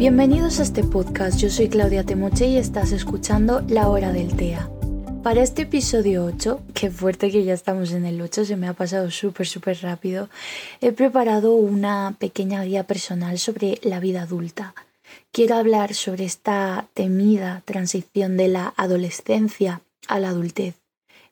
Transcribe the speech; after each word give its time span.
Bienvenidos 0.00 0.60
a 0.60 0.62
este 0.62 0.82
podcast, 0.82 1.38
yo 1.38 1.50
soy 1.50 1.68
Claudia 1.68 2.04
Temoche 2.04 2.46
y 2.46 2.56
estás 2.56 2.90
escuchando 2.90 3.60
La 3.68 3.90
Hora 3.90 4.14
del 4.14 4.34
TEA. 4.34 4.70
Para 5.22 5.42
este 5.42 5.62
episodio 5.62 6.24
8, 6.24 6.62
qué 6.72 6.90
fuerte 6.90 7.30
que 7.30 7.44
ya 7.44 7.52
estamos 7.52 7.92
en 7.92 8.06
el 8.06 8.18
8, 8.22 8.46
se 8.46 8.56
me 8.56 8.66
ha 8.66 8.72
pasado 8.72 9.10
súper, 9.10 9.46
súper 9.46 9.76
rápido, 9.82 10.30
he 10.80 10.92
preparado 10.92 11.52
una 11.52 12.16
pequeña 12.18 12.64
guía 12.64 12.84
personal 12.84 13.38
sobre 13.38 13.78
la 13.82 14.00
vida 14.00 14.22
adulta. 14.22 14.74
Quiero 15.32 15.56
hablar 15.56 15.92
sobre 15.92 16.24
esta 16.24 16.88
temida 16.94 17.60
transición 17.66 18.38
de 18.38 18.48
la 18.48 18.72
adolescencia 18.78 19.82
a 20.08 20.18
la 20.18 20.30
adultez. 20.30 20.76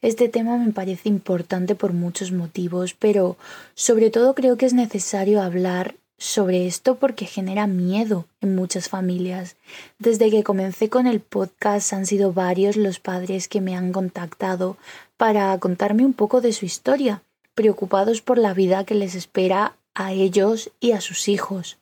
Este 0.02 0.28
tema 0.28 0.58
me 0.58 0.72
parece 0.74 1.08
importante 1.08 1.74
por 1.74 1.94
muchos 1.94 2.32
motivos, 2.32 2.92
pero 2.92 3.38
sobre 3.74 4.10
todo 4.10 4.34
creo 4.34 4.58
que 4.58 4.66
es 4.66 4.74
necesario 4.74 5.40
hablar 5.40 5.94
sobre 6.18 6.66
esto 6.66 6.96
porque 6.96 7.24
genera 7.24 7.66
miedo 7.66 8.26
en 8.40 8.54
muchas 8.54 8.88
familias. 8.88 9.56
Desde 9.98 10.30
que 10.30 10.42
comencé 10.42 10.88
con 10.88 11.06
el 11.06 11.20
podcast 11.20 11.92
han 11.92 12.06
sido 12.06 12.32
varios 12.32 12.76
los 12.76 12.98
padres 12.98 13.48
que 13.48 13.60
me 13.60 13.76
han 13.76 13.92
contactado 13.92 14.76
para 15.16 15.56
contarme 15.58 16.04
un 16.04 16.12
poco 16.12 16.40
de 16.40 16.52
su 16.52 16.66
historia, 16.66 17.22
preocupados 17.54 18.20
por 18.20 18.36
la 18.36 18.52
vida 18.52 18.84
que 18.84 18.94
les 18.94 19.14
espera 19.14 19.76
a 19.94 20.12
ellos 20.12 20.70
y 20.80 20.92
a 20.92 21.00
sus 21.00 21.28
hijos. 21.28 21.78